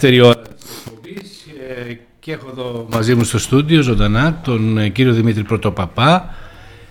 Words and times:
και 0.00 0.06
φίλοι, 0.06 0.20
δεύτερη 0.20 0.20
ώρα 0.20 0.42
ε, 1.88 1.96
και 2.20 2.32
έχω 2.32 2.46
εδώ 2.50 2.86
μαζί 2.92 3.14
μου 3.14 3.24
στο 3.24 3.38
στούντιο 3.38 3.82
ζωντανά 3.82 4.40
τον 4.44 4.78
ε, 4.78 4.88
κύριο 4.88 5.12
Δημήτρη 5.12 5.42
Πρωτοπαπά, 5.42 6.34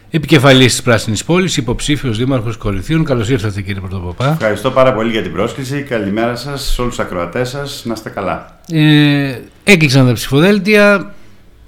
επικεφαλής 0.10 0.72
της 0.72 0.82
Πράσινης 0.82 1.24
Πόλης, 1.24 1.58
υποψήφιος 1.58 2.18
δήμαρχος 2.18 2.58
Κορυθίων. 2.58 3.04
Καλώς 3.04 3.30
ήρθατε 3.30 3.62
κύριε 3.62 3.82
Πρωτοπαπά. 3.82 4.32
Ευχαριστώ 4.32 4.72
πάρα 4.72 4.94
πολύ 4.94 5.12
για 5.12 5.22
την 5.22 5.32
πρόσκληση. 5.32 5.84
Καλημέρα 5.84 6.36
σας 6.36 6.62
σε 6.62 6.82
όλους 6.82 6.96
τους 6.96 7.06
ακροατές 7.06 7.50
σας. 7.50 7.84
Να 7.86 7.94
είστε 7.94 8.10
καλά. 8.10 8.60
Ε, 8.72 9.40
έκλεισαν 9.64 10.06
τα 10.06 10.14
ψηφοδέλτια. 10.14 11.14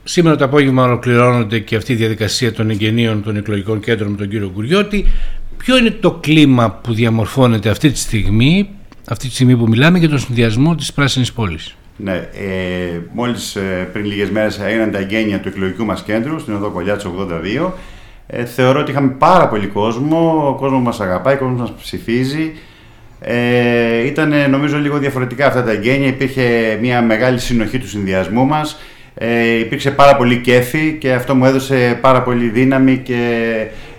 Σήμερα 0.03 0.35
το 0.35 0.43
απόγευμα 0.45 0.83
ολοκληρώνονται 0.83 1.59
και 1.59 1.75
αυτή 1.75 1.93
η 1.93 1.95
διαδικασία 1.95 2.53
των 2.53 2.69
εγγενείων 2.69 3.23
των 3.23 3.35
εκλογικών 3.35 3.79
κέντρων 3.79 4.11
με 4.11 4.17
τον 4.17 4.29
κύριο 4.29 4.49
Κουριώτη. 4.49 5.05
Ποιο 5.57 5.77
είναι 5.77 5.91
το 5.91 6.11
κλίμα 6.11 6.71
που 6.71 6.93
διαμορφώνεται 6.93 7.69
αυτή 7.69 7.91
τη 7.91 7.97
στιγμή, 7.97 8.69
αυτή 9.09 9.27
τη 9.27 9.33
στιγμή 9.33 9.57
που 9.57 9.67
μιλάμε 9.67 9.97
για 9.97 10.09
τον 10.09 10.19
συνδυασμό 10.19 10.75
της 10.75 10.93
Πράσινης 10.93 11.33
Πόλης. 11.33 11.75
Ναι, 11.95 12.13
ε, 12.13 12.99
μόλις 13.13 13.55
ε, 13.55 13.89
πριν 13.93 14.05
λίγες 14.05 14.29
μέρες 14.29 14.59
έγιναν 14.59 14.91
τα 14.91 14.97
εγγένεια 14.97 15.39
του 15.39 15.47
εκλογικού 15.47 15.85
μας 15.85 16.03
κέντρου 16.03 16.39
στην 16.39 16.53
οδό 16.53 16.69
Κολιάτσο 16.69 17.27
82. 17.65 17.71
Ε, 18.27 18.45
θεωρώ 18.45 18.79
ότι 18.79 18.91
είχαμε 18.91 19.09
πάρα 19.09 19.47
πολύ 19.47 19.67
κόσμο, 19.67 20.47
ο 20.47 20.55
κόσμος 20.55 20.81
μας 20.81 20.99
αγαπάει, 20.99 21.35
ο 21.35 21.37
κόσμος 21.37 21.59
μας 21.59 21.71
ψηφίζει. 21.81 22.51
Ε, 23.19 24.05
ήταν 24.05 24.33
νομίζω 24.49 24.77
λίγο 24.77 24.97
διαφορετικά 24.97 25.47
αυτά 25.47 25.63
τα 25.63 25.71
εγγένεια, 25.71 26.07
υπήρχε 26.07 26.77
μια 26.81 27.01
μεγάλη 27.01 27.39
συνοχή 27.39 27.79
του 27.79 27.87
συνδυασμού 27.87 28.45
μας. 28.45 28.79
Ε, 29.13 29.57
υπήρξε 29.57 29.91
πάρα 29.91 30.15
πολύ 30.15 30.37
κέφι 30.37 30.97
και 30.99 31.13
αυτό 31.13 31.35
μου 31.35 31.45
έδωσε 31.45 31.97
πάρα 32.01 32.21
πολύ 32.21 32.49
δύναμη 32.49 32.97
και 32.97 33.49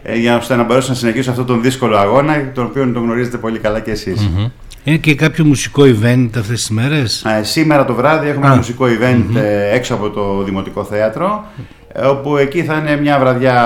ε, 0.03 0.17
για 0.17 0.37
ώστε 0.37 0.57
να 0.57 0.63
μπορέσω 0.63 0.89
να 0.89 0.95
συνεχίσω 0.95 1.31
αυτόν 1.31 1.47
τον 1.47 1.63
δύσκολο 1.63 1.97
αγώνα, 1.97 2.51
τον 2.55 2.65
οποίο 2.65 2.91
τον 2.93 3.03
γνωρίζετε 3.03 3.37
πολύ 3.37 3.59
καλά 3.59 3.81
και 3.81 3.91
εσείς. 3.91 4.21
Mm-hmm. 4.21 4.51
Είναι 4.85 4.97
και 4.97 5.15
κάποιο 5.15 5.45
μουσικό 5.45 5.83
event 5.83 6.29
αυτές 6.39 6.61
τις 6.61 6.71
μέρες; 6.71 7.25
Ε, 7.25 7.43
σήμερα 7.43 7.85
το 7.85 7.95
βράδυ 7.95 8.29
έχουμε 8.29 8.47
ένα 8.47 8.57
μουσικό 8.57 8.85
event 8.87 9.37
mm-hmm. 9.37 9.75
έξω 9.75 9.95
από 9.95 10.11
το 10.11 10.43
Δημοτικό 10.43 10.85
Θέατρο 10.85 11.45
ε, 11.93 12.07
όπου 12.07 12.37
εκεί 12.37 12.63
θα 12.63 12.77
είναι 12.77 13.01
μια 13.01 13.19
βραδιά 13.19 13.57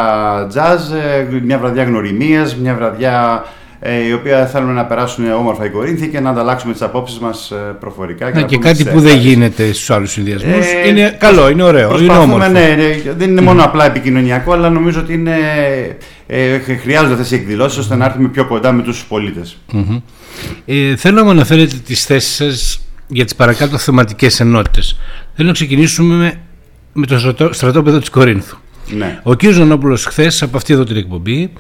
jazz, 0.55 0.97
ε, 1.33 1.41
μια 1.43 1.59
βραδιά 1.59 1.85
γνωριμίας, 1.85 2.57
μια 2.57 2.75
βραδιά 2.75 3.45
ε, 3.81 4.07
η 4.07 4.13
οποία 4.13 4.47
θέλουμε 4.47 4.73
να 4.73 4.85
περάσουν 4.85 5.33
όμορφα 5.33 5.65
οι 5.65 5.71
Κορίνθοι 5.71 6.09
και 6.09 6.21
να 6.21 6.31
ανταλλάξουμε 6.31 6.73
τις 6.73 6.83
απόψεις 6.83 7.19
μας 7.19 7.53
προφορικά. 7.81 8.31
Και, 8.31 8.41
ναι, 8.41 8.47
και 8.47 8.59
κάτι 8.59 8.85
που 8.85 9.01
δεν 9.01 9.17
γίνεται 9.17 9.73
στους 9.73 9.91
άλλους 9.91 10.11
συνδυασμούς. 10.11 10.67
Ε, 10.67 10.89
είναι 10.89 11.17
καλό, 11.19 11.49
είναι 11.49 11.63
ωραίο, 11.63 11.99
είναι 12.01 12.13
όμορφο. 12.13 12.49
Ναι, 12.49 12.59
ναι, 12.59 13.13
δεν 13.17 13.31
είναι 13.31 13.41
μόνο 13.41 13.65
απλά 13.65 13.85
επικοινωνιακό, 13.85 14.53
αλλά 14.53 14.71
νομίζω 14.71 15.01
ότι 15.01 15.13
είναι, 15.13 15.37
ε, 16.27 16.59
χρειάζονται 16.59 17.13
αυτές 17.13 17.31
οι 17.31 17.35
εκδηλώσεις 17.35 17.79
ώστε 17.79 17.97
να 17.97 18.05
έρθουμε 18.05 18.29
πιο 18.29 18.47
κοντά 18.47 18.73
με 18.73 18.83
τους 18.83 19.05
πολίτες. 19.05 19.59
Mm-hmm. 19.73 20.01
Ε, 20.67 20.97
θέλω 20.97 21.23
να 21.23 21.31
αναφέρετε 21.31 21.77
τις 21.77 22.05
θέσεις 22.05 22.35
σας 22.35 22.81
για 23.09 23.25
τις 23.25 23.35
παρακάτω 23.35 23.79
θεματικές 23.79 24.41
ενότητες. 24.41 24.99
Θέλω 25.35 25.49
να 25.49 25.55
ξεκινήσουμε 25.55 26.15
με, 26.15 26.41
με 26.93 27.07
το 27.07 27.19
στρατόπεδο 27.51 27.99
της 27.99 28.11
Κορίνθου. 28.11 28.57
Ναι. 28.91 29.21
Ο 29.23 29.37
κ. 29.37 29.45
Ζωνόπουλος 29.45 30.05
χθες 30.05 30.43
από 30.43 30.57
αυτή 30.57 30.73
εδώ 30.73 30.85
την 30.85 30.97
εκπομπή 30.97 31.53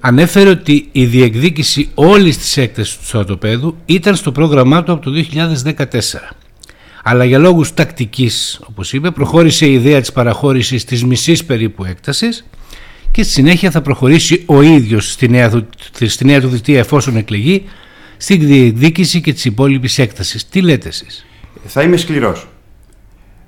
ανέφερε 0.00 0.48
ότι 0.48 0.88
η 0.92 1.04
διεκδίκηση 1.04 1.90
όλης 1.94 2.38
της 2.38 2.56
έκτασης 2.56 2.96
του 2.96 3.06
στρατοπέδου 3.06 3.76
ήταν 3.86 4.16
στο 4.16 4.32
πρόγραμμά 4.32 4.82
του 4.82 4.92
από 4.92 5.02
το 5.02 5.10
2014. 5.64 5.86
Αλλά 7.04 7.24
για 7.24 7.38
λόγους 7.38 7.74
τακτικής, 7.74 8.60
όπως 8.68 8.92
είπε, 8.92 9.10
προχώρησε 9.10 9.66
η 9.66 9.72
ιδέα 9.72 10.00
της 10.00 10.12
παραχώρησης 10.12 10.84
της 10.84 11.04
μισής 11.04 11.44
περίπου 11.44 11.84
έκτασης 11.84 12.44
και 13.10 13.22
στη 13.22 13.32
συνέχεια 13.32 13.70
θα 13.70 13.80
προχωρήσει 13.80 14.42
ο 14.46 14.62
ίδιος 14.62 15.12
στη 15.12 15.28
νέα, 15.28 15.64
στη 16.06 16.24
νέα 16.24 16.40
του 16.40 16.50
θητεία 16.50 16.78
εφόσον 16.78 17.16
εκλεγεί 17.16 17.64
στην 18.22 18.46
διεκδίκηση 18.46 19.20
και 19.20 19.32
της 19.32 19.44
υπόλοιπης 19.44 19.98
έκτασης. 19.98 20.48
Τι 20.48 20.60
λέτε 20.60 20.88
εσείς; 20.88 21.26
Θα 21.66 21.82
είμαι 21.82 21.96
σκληρός. 21.96 22.46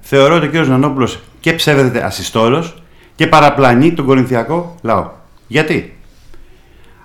Θεωρώ 0.01 0.35
ότι 0.37 0.47
ο 0.47 0.51
κ. 0.51 0.67
Νανόπουλος 0.67 1.21
και 1.41 1.53
ψεύδεται 1.53 2.05
ασυστόλος 2.05 2.83
και 3.15 3.27
παραπλανεί 3.27 3.93
τον 3.93 4.05
κορινθιακό 4.05 4.77
λαό. 4.83 5.11
Γιατί; 5.47 5.97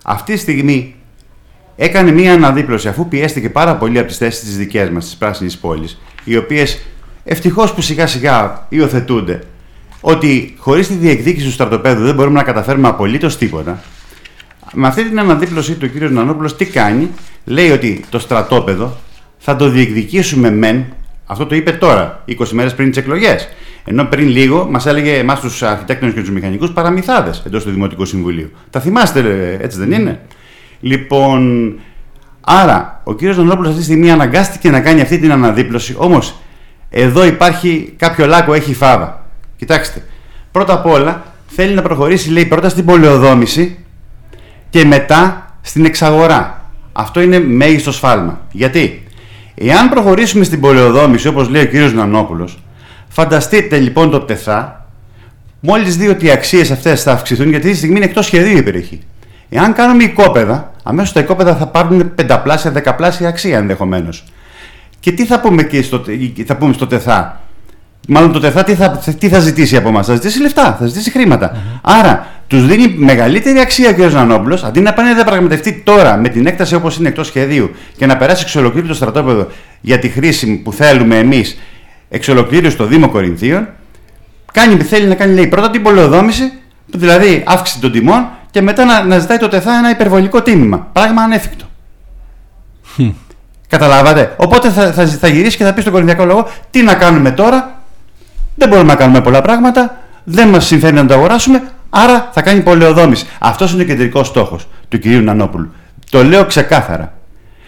Αυτή 0.04 0.34
τη 0.34 0.40
στιγμή 0.40 0.96
έκανε 1.76 2.12
μία 2.12 2.34
αναδίπλωση 2.34 2.88
αφού 2.88 3.08
πιέστηκε 3.08 3.50
πάρα 3.50 3.76
πολύ 3.76 4.00
από 4.00 4.08
τις 4.08 4.18
θέσεις 4.18 4.44
της 4.44 4.58
δικέ 4.58 4.90
μας, 4.94 5.06
της 5.06 5.16
πράσινης 5.16 5.58
πόλης, 5.58 6.02
οι 6.24 6.38
οποίες 6.38 6.82
ευτυχώς 7.24 7.74
που 7.74 7.82
σιγά 7.82 8.08
σιγά 8.08 8.66
υιοθετούνται, 8.70 9.44
ότι 10.02 10.56
χωρίς 10.58 10.88
τη 10.88 10.94
διεκδίκηση 10.94 11.46
του 11.46 11.52
στρατοπέδου 11.52 12.04
δεν 12.04 12.16
μπορούμε 12.16 12.38
να 12.38 12.44
καταφέρουμε 12.44 12.88
απολύτως 12.88 13.38
τίποτα. 13.38 13.84
Με 14.74 14.88
αυτή 14.88 15.04
την 15.04 15.20
αναδίπλωση 15.20 15.76
του 15.76 15.92
κ. 15.92 15.96
Νανόπουλος 15.96 16.56
τι 16.56 16.66
κάνει, 16.66 17.10
λέει 17.46 17.72
ότι 17.72 18.04
το 18.10 18.20
στρατόπεδο 18.20 18.98
θα 19.38 19.56
το 19.56 19.70
διεκδικήσουμε 19.70 20.52
μεν, 20.52 20.86
αυτό 21.26 21.46
το 21.46 21.56
είπε 21.56 21.72
τώρα, 21.72 22.24
20 22.28 22.48
μέρες 22.52 22.76
πριν 22.76 22.90
τις 22.90 22.98
εκλογές. 22.98 23.50
Ενώ 23.86 24.06
πριν 24.06 24.28
λίγο 24.28 24.68
μας 24.70 24.86
έλεγε 24.86 25.18
εμάς 25.18 25.40
τους 25.40 25.64
αρχιτέκτονες 25.64 26.14
και 26.14 26.20
τους 26.20 26.32
μηχανικούς 26.32 26.72
παραμυθάδες 26.72 27.44
εντός 27.46 27.64
του 27.64 27.72
Δημοτικού 27.72 28.06
Συμβουλίου. 28.06 28.52
Τα 28.70 28.80
θυμάστε, 28.80 29.20
έτσι 29.62 29.80
δεν 29.80 29.92
είναι; 29.92 30.20
Λοιπόν, 30.80 31.74
άρα 32.42 33.02
ο 33.04 33.16
κύριος 33.16 33.38
Νονόπουλο 33.38 33.68
αυτή 33.68 33.80
τη 33.80 33.86
στιγμή 33.86 34.12
αναγκάστηκε 34.12 34.70
να 34.70 34.82
κάνει 34.82 35.02
αυτή 35.02 35.20
την 35.20 35.32
αναδίπλωση. 35.32 35.96
Όμως, 35.98 36.36
εδώ 36.90 37.26
υπάρχει 37.26 37.94
κάποιο 37.98 38.26
λάκκο, 38.26 38.54
έχει 38.54 38.74
φάβα. 38.74 39.26
Κοιτάξτε, 39.58 40.04
πρώτα 40.52 40.74
απ' 40.74 40.86
όλα 40.86 41.24
θέλει 41.48 41.74
να 41.74 41.82
προχωρήσει, 41.82 42.30
λέει, 42.30 42.46
πρώτα 42.46 42.70
στην 42.70 42.86
πολεοδόμηση 42.86 43.78
και 44.70 44.86
μετά 44.86 45.46
στην 45.62 45.86
εξαγορά. 45.86 46.62
Αυτό 46.92 47.22
είναι 47.22 47.40
μέγιστο 47.40 47.92
σφάλμα. 47.92 48.40
Γιατί, 48.52 49.04
εάν 49.56 49.90
προχωρήσουμε 49.90 50.44
στην 50.44 50.60
πολεοδόμηση, 50.60 51.28
όπως 51.28 51.50
λέει 51.50 51.62
ο 51.62 51.66
κύριος 51.66 51.94
Νανόπουλος, 51.94 52.58
Φανταστείτε 53.10 53.78
λοιπόν 53.78 54.10
το 54.10 54.20
ΤΕΘΑ, 54.20 54.86
μόλις 55.60 55.98
δει 55.98 56.08
ότι 56.08 56.26
οι 56.26 56.32
αξίες 56.32 56.72
αυτές 56.72 57.04
θα 57.04 57.12
αυξηθούν, 57.12 57.50
γιατί 57.50 57.70
τη 57.70 57.76
στιγμή 57.78 57.96
είναι 57.96 58.06
εκτός 58.06 58.26
σχεδίου 58.26 58.58
η 58.58 58.64
περιοχή. 58.64 59.00
Εάν 59.50 59.74
κάνουμε 59.74 60.04
οικόπεδα, 60.04 60.72
αμέσως 60.84 61.14
τα 61.14 61.20
οικόπεδα 61.20 61.56
θα 61.56 61.68
πάρουν 61.68 62.16
πενταπλάσια, 62.16 62.72
δεκαπλάσια 62.72 63.28
αξία 63.28 63.58
ενδεχομένως. 63.58 64.24
Και 65.00 65.12
τι 65.12 65.26
θα 65.26 65.40
πούμε, 65.40 65.62
εκεί 65.62 65.82
στο, 65.82 66.04
θα 66.46 66.56
πούμε 66.56 66.74
στο 66.74 66.88
ΤΕΘΑ. 66.88 67.42
Μάλλον 68.08 68.32
το 68.32 68.40
ΤΕΘΑ 68.40 68.64
τι 68.64 68.76
θα, 68.76 68.92
τι 69.20 69.30
θα 69.30 69.40
ζητήσει 69.40 69.76
από 69.76 69.88
εμά, 69.88 70.04
θα 70.04 70.14
ζητήσει 70.14 70.42
λεφτά, 70.42 70.76
θα 70.80 70.86
ζητήσει 70.86 71.12
Άρα 71.82 72.28
τους 72.50 72.66
δίνει 72.66 72.94
μεγαλύτερη 72.98 73.60
αξία 73.60 73.90
ο 73.90 73.94
κ. 73.94 73.98
Νανόπουλο, 73.98 74.62
αντί 74.66 74.80
να 74.80 74.94
πάνε 74.94 75.10
να 75.10 75.16
διαπραγματευτεί 75.16 75.82
τώρα 75.84 76.18
με 76.18 76.30
την 76.30 76.48
έκταση 76.48 76.76
όπως 76.76 76.98
είναι 76.98 77.08
εκτός 77.08 77.28
σχεδίου 77.28 77.72
και 77.98 78.06
να 78.06 78.18
περάσει 78.18 78.42
εξ 78.44 78.56
ολοκλήρου 78.56 78.88
το 78.88 78.94
στρατόπεδο 78.94 79.48
για 79.82 80.00
τη 80.00 80.10
χρήση 80.10 80.56
που 80.56 80.74
θέλουμε 80.74 81.18
εμείς 81.18 81.60
εξ 82.10 82.28
ολοκλήρου 82.28 82.72
στο 82.72 82.86
Δήμο 82.86 83.10
Κορινθίων, 83.10 83.68
κάνει, 84.54 84.76
θέλει 84.76 85.08
να 85.08 85.16
κάνει 85.16 85.34
λέει, 85.34 85.48
πρώτα 85.48 85.70
την 85.70 85.82
πολεοδόμηση, 85.82 86.52
δηλαδή 86.86 87.44
αύξηση 87.46 87.80
των 87.80 87.92
τιμών, 87.92 88.28
και 88.52 88.62
μετά 88.62 88.86
να, 88.86 89.04
να 89.04 89.20
ζητάει 89.20 89.38
το 89.38 89.48
ΤΕΘΑ 89.48 89.72
ένα 89.78 89.90
υπερβολικό 89.90 90.42
τίμημα. 90.42 90.88
Πράγμα 90.94 91.22
ανέφικτο. 91.22 91.66
Καταλάβατε. 93.68 94.34
Οπότε 94.38 94.70
θα, 94.70 94.92
θα, 94.92 95.06
θα 95.06 95.28
γυρίσει 95.28 95.58
και 95.58 95.64
θα 95.64 95.74
πει 95.74 95.82
στον 95.82 95.94
Κορινθιακό 95.94 96.26
λόγο 96.26 96.48
τι 96.70 96.82
να 96.82 96.94
κάνουμε 96.94 97.32
τώρα; 97.32 97.82
Δεν 98.56 98.70
μπορούμε 98.70 98.88
να 98.88 98.96
κάνουμε 98.96 99.22
πολλά 99.22 99.42
πράγματα. 99.42 99.98
Δεν 100.24 100.48
μας 100.48 100.66
συμφέρει 100.66 100.94
να 100.94 101.06
το 101.06 101.14
αγοράσουμε. 101.14 101.62
Άρα 101.90 102.30
θα 102.34 102.42
κάνει 102.42 102.62
πολεοδόμηση. 102.62 103.26
Αυτός 103.40 103.74
είναι 103.74 103.82
ο 103.82 103.86
κεντρικός 103.86 104.28
στόχος 104.28 104.68
του 104.90 105.00
κυρίου 105.00 105.22
Νανόπουλου. 105.22 105.72
Το 106.10 106.24
λέω 106.24 106.46
ξεκάθαρα. 106.46 107.14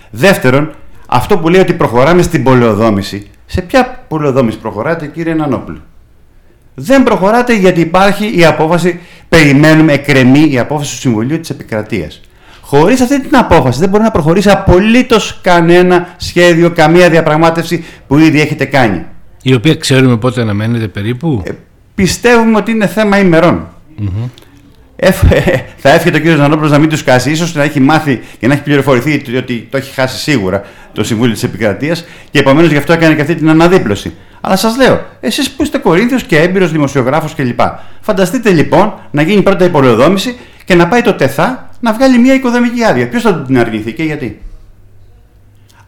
Δεύτερον, 0.10 0.72
αυτό 1.08 1.38
που 1.38 1.50
λέει 1.50 1.62
ότι 1.62 1.74
προχωράμε 1.74 2.22
στην 2.22 2.44
πολεοδόμηση 2.44 3.28
σε 3.46 3.62
ποια 3.62 4.04
πολεοδόμηση 4.08 4.58
προχωράτε, 4.58 5.08
κύριε 5.08 5.34
Νανόπουλο. 5.34 5.78
Δεν 6.74 7.04
προχωράτε 7.04 7.54
γιατί 7.54 7.82
υπάρχει 7.82 8.38
η 8.38 8.46
απόφαση, 8.46 9.00
περιμένουμε, 9.30 9.94
εκκρεμεί 9.94 10.52
η 10.52 10.60
απόφαση 10.60 10.94
του 10.94 11.00
Συμβουλίου 11.00 11.40
της 11.40 11.50
Επικρατείας. 11.50 12.22
Χωρίς 12.62 13.02
αυτή 13.02 13.22
την 13.22 13.36
απόφαση 13.38 13.80
δεν 13.80 13.90
μπορεί 13.90 14.04
να 14.04 14.12
προχωρήσει 14.12 14.50
απολύτως 14.50 15.40
κανένα 15.42 16.14
σχέδιο, 16.18 16.70
καμία 16.70 17.10
διαπραγμάτευση 17.10 17.86
που 18.08 18.18
ήδη 18.18 18.42
έχετε 18.42 18.66
κάνει. 18.66 19.06
Η 19.42 19.54
οποία 19.54 19.76
ξέρουμε 19.76 20.18
πότε 20.18 20.42
αναμένεται 20.42 20.88
περίπου; 20.88 21.44
Ε, 21.46 21.52
πιστεύουμε 21.96 22.58
ότι 22.58 22.72
είναι 22.72 22.88
θέμα 22.88 23.20
ημερών. 23.20 23.68
Mm-hmm. 24.00 24.30
θα 25.78 25.90
εύχεται 25.90 26.18
ο 26.18 26.20
κύριος 26.20 26.40
Νανόπουλος 26.40 26.72
να 26.72 26.78
μην 26.78 26.90
τους 26.90 27.04
κάσει, 27.04 27.32
ίσως 27.32 27.56
να 27.56 27.64
έχει 27.64 27.80
μάθει 27.80 28.22
και 28.40 28.48
να 28.48 28.54
έχει 28.54 28.64
πληροφορηθεί 28.64 29.36
ότι 29.38 29.68
το 29.72 29.78
έχει 29.78 29.94
χάσει 29.94 30.18
σίγουρα 30.18 30.64
το 30.94 31.04
Συμβούλιο 31.04 31.34
της 31.34 31.44
Επικρατείας 31.44 32.06
και 32.32 32.40
επομένως 32.40 32.72
γι' 32.72 32.78
αυτό 32.78 32.94
έκανε 32.94 33.16
και 33.16 33.22
αυτή 33.22 33.36
την 33.36 33.50
αναδίπλωση. 33.50 34.14
Αλλά 34.42 34.56
σας 34.56 34.78
λέω, 34.78 35.06
εσείς 35.20 35.52
που 35.52 35.64
είστε 35.64 35.78
Κορίνθιος 35.78 36.24
και 36.24 36.40
έμπειρος 36.40 36.72
δημοσιογράφος 36.72 37.36
κλπ. 37.36 37.60
Φανταστείτε 38.02 38.50
λοιπόν 38.50 38.94
να 39.12 39.22
γίνει 39.22 39.42
πρώτα 39.42 39.66
η 39.66 39.70
πολεοδόμηση 39.70 40.38
και 40.66 40.76
να 40.76 40.88
πάει 40.88 41.02
το 41.02 41.14
ΤΕΘΑ 41.14 41.70
να 41.80 41.94
βγάλει 41.94 42.18
μια 42.18 42.34
οικοδομική 42.34 42.84
άδεια. 42.84 43.10
Ποιος 43.10 43.22
θα 43.22 43.36
την 43.36 43.60
αρνηθεί 43.60 43.94
και 43.94 44.04
γιατί; 44.04 44.42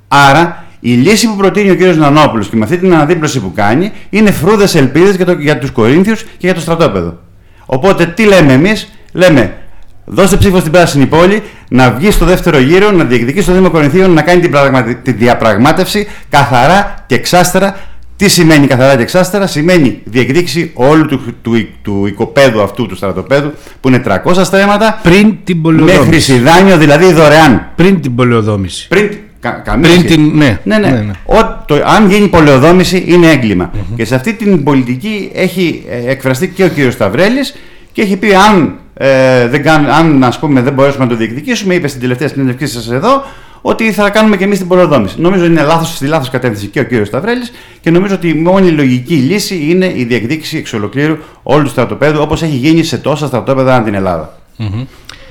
Άρα 0.08 0.66
η 0.80 0.94
λύση 0.94 1.28
που 1.28 1.36
προτείνει 1.36 1.70
ο 1.70 1.76
κ. 1.76 1.96
Νανόπουλος 1.96 2.50
και 2.50 2.56
με 2.56 2.64
αυτή 2.64 2.78
την 2.78 2.94
αναδίπλωση 2.94 3.40
που 3.40 3.52
κάνει 3.56 3.92
είναι 4.10 4.32
φρούδες 4.32 4.76
ελπίδες 4.76 5.16
για, 5.16 5.34
για 5.40 5.60
τους 5.60 5.72
Κορίνθιους 5.72 6.22
και 6.22 6.28
για 6.38 6.54
το 6.54 6.60
στρατόπεδο. 6.60 7.18
Οπότε 7.66 8.06
τι 8.06 8.24
λέμε 8.24 8.54
εμείς, 8.54 8.92
λέμε 9.12 9.58
Δώστε 10.06 10.38
ψήφο 10.38 10.60
στην 10.60 10.72
Πράσινη 10.72 11.06
Πόλη, 11.06 11.44
να 11.70 11.92
βγει 11.92 12.12
στο 12.12 12.26
δεύτερο 12.26 12.60
γύρο, 12.60 12.92
να 12.92 13.04
διεκδικήσει 13.04 13.46
το 13.48 13.54
Δήμο 13.54 13.70
Κορινθίων, 13.70 14.12
να 14.12 14.22
κάνει 14.22 14.42
την, 14.42 14.98
τη 15.04 15.12
διαπραγμάτευση 15.12 16.08
καθαρά 16.30 16.96
και 17.08 17.16
εξάστερα. 17.16 17.80
Τι 18.16 18.30
σημαίνει 18.30 18.68
καθαρά 18.68 18.96
και 18.96 19.02
εξάστερα, 19.02 19.48
σημαίνει 19.48 20.02
διεκδίκηση 20.04 20.72
όλου 20.74 21.06
του, 21.06 21.22
του, 21.42 21.68
του, 21.82 22.06
οικοπαίδου 22.06 22.62
αυτού 22.62 22.86
του 22.86 22.96
στρατοπέδου 22.96 23.54
που 23.80 23.88
είναι 23.88 24.04
300 24.06 24.42
στρέμματα. 24.44 25.00
Πριν 25.04 25.38
την 25.44 25.62
πολεοδόμηση. 25.62 26.00
Με 26.00 26.06
χρυσιδάνιο 26.06 26.78
δηλαδή 26.78 27.14
δωρεάν. 27.14 27.72
Πριν 27.76 28.02
την 28.02 28.16
πολεοδόμηση. 28.16 28.88
Πριν, 28.88 29.10
κα, 29.44 29.52
καμία 29.52 29.90
Πριν 29.90 30.06
την. 30.06 30.32
Ναι, 30.38 30.60
ναι, 30.64 30.78
ναι. 30.78 30.90
ναι, 30.90 30.98
ναι. 31.00 31.12
Ο, 31.26 31.64
το, 31.66 31.76
αν 31.86 32.10
γίνει 32.10 32.28
πολεοδόμηση 32.28 33.04
είναι 33.08 33.32
έγκλημα. 33.32 33.72
Και 33.96 34.06
σε 34.06 34.16
αυτή 34.16 34.34
την 34.34 34.64
πολιτική 34.64 35.32
έχει 35.34 35.86
ε, 35.90 36.12
εκφραστεί 36.12 36.48
και 36.48 36.64
ο 36.64 36.68
κύριος 36.68 36.94
Σταυρέλης 36.94 37.56
και 37.92 38.02
έχει 38.02 38.18
πει 38.18 38.34
αν, 38.34 38.76
ε, 38.94 39.48
δεν, 39.48 39.64
κάν, 39.64 39.90
αν 39.90 40.24
ας 40.24 40.40
πούμε, 40.40 40.62
δεν 40.62 40.74
μπορέσουμε 40.74 41.04
να 41.04 41.10
το 41.10 41.16
διεκδικήσουμε, 41.16 41.74
είπε 41.74 41.88
στην 41.88 42.02
τελευταία 42.02 42.28
συνέντευξή 42.28 42.68
σας 42.68 42.92
εδώ, 42.92 43.24
ότι 43.62 43.92
θα 43.92 44.10
κάνουμε 44.10 44.38
και 44.38 44.44
εμείς 44.44 44.58
την 44.58 44.68
πολεοδόμηση. 44.68 45.22
Νομίζω 45.22 45.44
ότι 45.44 45.52
είναι 45.52 45.62
λάθος, 45.62 45.96
στη 45.96 46.08
λάθος 46.08 46.30
κατεύθυνση 46.30 46.68
και 46.68 46.80
ο 46.80 46.84
κύριος 46.84 47.08
Σταυρέλης 47.08 47.52
και 47.82 47.92
νομίζω 47.92 48.16
ότι 48.16 48.30
η 48.30 48.34
μόνη 48.34 48.70
λογική 48.70 49.16
λύση 49.16 49.66
είναι 49.70 49.92
η 49.96 50.04
διεκδίκηση 50.04 50.58
εξ 50.58 50.74
ολοκλήρου 50.74 51.18
όλου 51.44 51.64
του 51.64 51.70
στρατοπέδου 51.70 52.22
όπως 52.22 52.42
έχει 52.42 52.56
γίνει 52.56 52.84
σε 52.84 52.98
τόσα 52.98 53.28
στρατόπεδα 53.28 53.76
ανά 53.76 53.84
την 53.84 53.94
Ελλάδα. 53.94 54.38
Mm-hmm. 54.60 54.86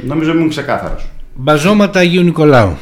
Νομίζω 0.07 0.31
ήμουν 0.31 0.49
ξεκάθαρος. 0.49 1.09
Μπαζώματα 1.35 1.99
Αγίου 1.99 2.23
Νικολάου. 2.23 2.77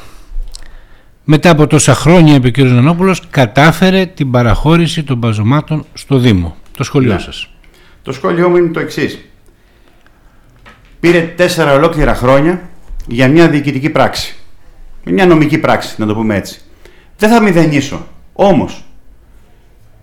Μετά 1.32 1.50
από 1.50 1.66
τόσα 1.66 1.94
χρόνια, 1.94 2.34
είπε 2.34 2.48
ο 2.48 2.50
κ. 2.50 2.58
Νανόπουλος, 2.58 3.22
κατάφερε 3.30 4.06
την 4.06 4.30
παραχώρηση 4.30 5.02
των 5.02 5.16
μπαζωμάτων 5.16 5.84
στο 5.94 6.18
Δήμο. 6.18 6.56
Το 6.76 6.84
σχολείο 6.84 7.12
Ναι. 7.12 7.18
σας. 7.18 7.50
Το 8.02 8.12
σχόλιο 8.12 8.48
μου 8.48 8.56
είναι 8.56 8.68
το 8.68 8.80
εξής. 8.80 9.18
Πήρε 11.00 11.20
τέσσερα 11.20 11.74
ολόκληρα 11.74 12.14
χρόνια 12.14 12.60
για 13.06 13.28
μια 13.28 13.48
διοικητική 13.48 13.90
πράξη. 13.90 14.36
Μια 15.04 15.26
νομική 15.26 15.58
πράξη, 15.58 15.94
να 15.98 16.06
το 16.06 16.14
πούμε 16.14 16.36
έτσι. 16.36 16.60
Δεν 17.18 17.30
θα 17.30 17.42
μηδενίσω. 17.42 18.06
Όμως, 18.32 18.84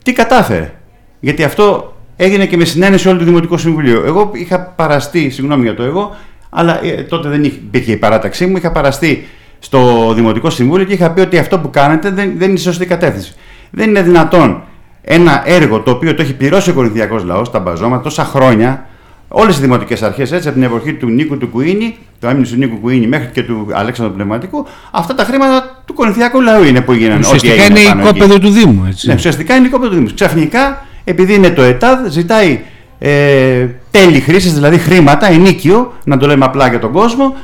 τι 0.04 0.14
κατάφερε; 0.14 0.74
Γιατί 1.20 1.44
αυτό 1.44 1.96
έγινε 2.16 2.46
και 2.46 2.58
με 2.58 2.66
συνένεση 2.66 3.08
όλου 3.08 3.18
του 3.18 3.26
Δημοτικού 3.26 3.58
Συμβουλίου. 3.58 4.02
Εγώ 4.06 4.32
είχα 4.34 4.60
παραστεί, 4.62 5.30
συγγνώμη 5.30 5.64
για 5.64 5.76
το 5.76 5.84
εγώ, 5.84 6.16
αλλά 6.50 6.84
ε, 6.86 7.04
τότε 7.04 7.30
δεν 7.30 7.44
είχε- 7.44 7.56
υπήρχε 7.58 7.92
η 7.92 7.98
παράταξή 7.98 8.46
μου. 8.46 8.58
Είχα 8.58 8.72
παραστεί 8.72 9.28
στο 9.60 10.14
Δημοτικό 10.16 10.50
Συμβούλιο 10.50 10.86
και 10.86 10.94
είχα 10.94 11.12
πει 11.12 11.22
ότι 11.22 11.38
αυτό 11.38 11.60
που 11.60 11.70
κάνετε 11.70 12.10
δεν, 12.10 12.34
δεν 12.38 12.50
είναι 12.50 12.60
η 12.60 12.62
σωστή 12.62 12.86
κατεύθυνση. 12.86 13.34
Δεν 13.72 13.90
είναι 13.90 14.02
δυνατόν 14.02 14.64
ένα 15.02 15.42
έργο 15.46 15.80
το 15.80 15.92
οποίο 15.92 16.16
το 16.16 16.22
έχει 16.22 16.34
πληρώσει 16.34 16.70
ο 16.70 16.74
Κορινθιακός 16.74 17.24
λαός, 17.24 17.52
τα 17.52 17.60
μπαζώματα, 17.60 18.04
τόσα 18.04 18.24
χρόνια, 18.24 18.86
όλες 19.28 19.58
οι 19.58 19.62
δημοτικές 19.62 20.02
αρχές 20.02 20.32
έτσι, 20.32 20.48
από 20.48 20.58
την 20.58 20.68
εποχή 20.68 20.94
του 20.94 21.08
Νίκου 21.08 21.38
του 21.38 21.48
Κουίνη, 21.48 21.98
του 22.20 22.28
άμυνου 22.28 22.48
του 22.50 22.56
Νίκου 22.56 22.80
Κουίνη 22.82 23.08
μέχρι 23.08 23.28
και 23.34 23.44
του 23.44 23.68
Αλέξανδρου 23.74 24.16
Πνευματικού, 24.16 24.66
αυτά 24.92 25.16
τα 25.16 25.24
χρήματα 25.24 25.82
του 25.86 25.94
Κορινθιακού 25.94 26.42
λαού 26.42 26.64
είναι 26.64 26.82
που 26.82 26.92
έγιναν. 26.92 27.18
ό,τι 27.18 27.26
Ουσιαστικά 27.26 27.54
έγινε 27.64 27.80
είναι 27.80 27.90
πάνω 27.90 28.02
εκεί. 28.02 28.10
οικόπεδο 28.10 28.40
του 28.40 28.50
Δήμου, 28.50 28.86
έτσι. 28.88 29.08
Ναι, 29.08 29.14
ουσιαστικά 29.14 29.56
είναι 29.56 29.68
οικόπεδο 29.68 29.90
του 29.90 29.96
Δήμου. 29.96 30.10
Ξαφνικά, 30.16 30.86
επειδή 31.04 31.34
είναι 31.34 31.50
το 31.50 31.62
ΕΤΑΔ, 31.62 32.08
ζητάει 32.10 32.60
ε, 33.00 33.68
τέλη 33.92 34.20
χρήσης, 34.20 34.54
δηλαδή 34.54 34.78
χρήματα, 34.78 35.28
ενίκιο, 35.32 35.94
να 36.04 36.18
το 36.18 36.28
λέμε 36.28 36.46
απλά 36.46 36.68
για 36.70 36.80
τον 36.80 36.92
κόσμο, 36.92 37.36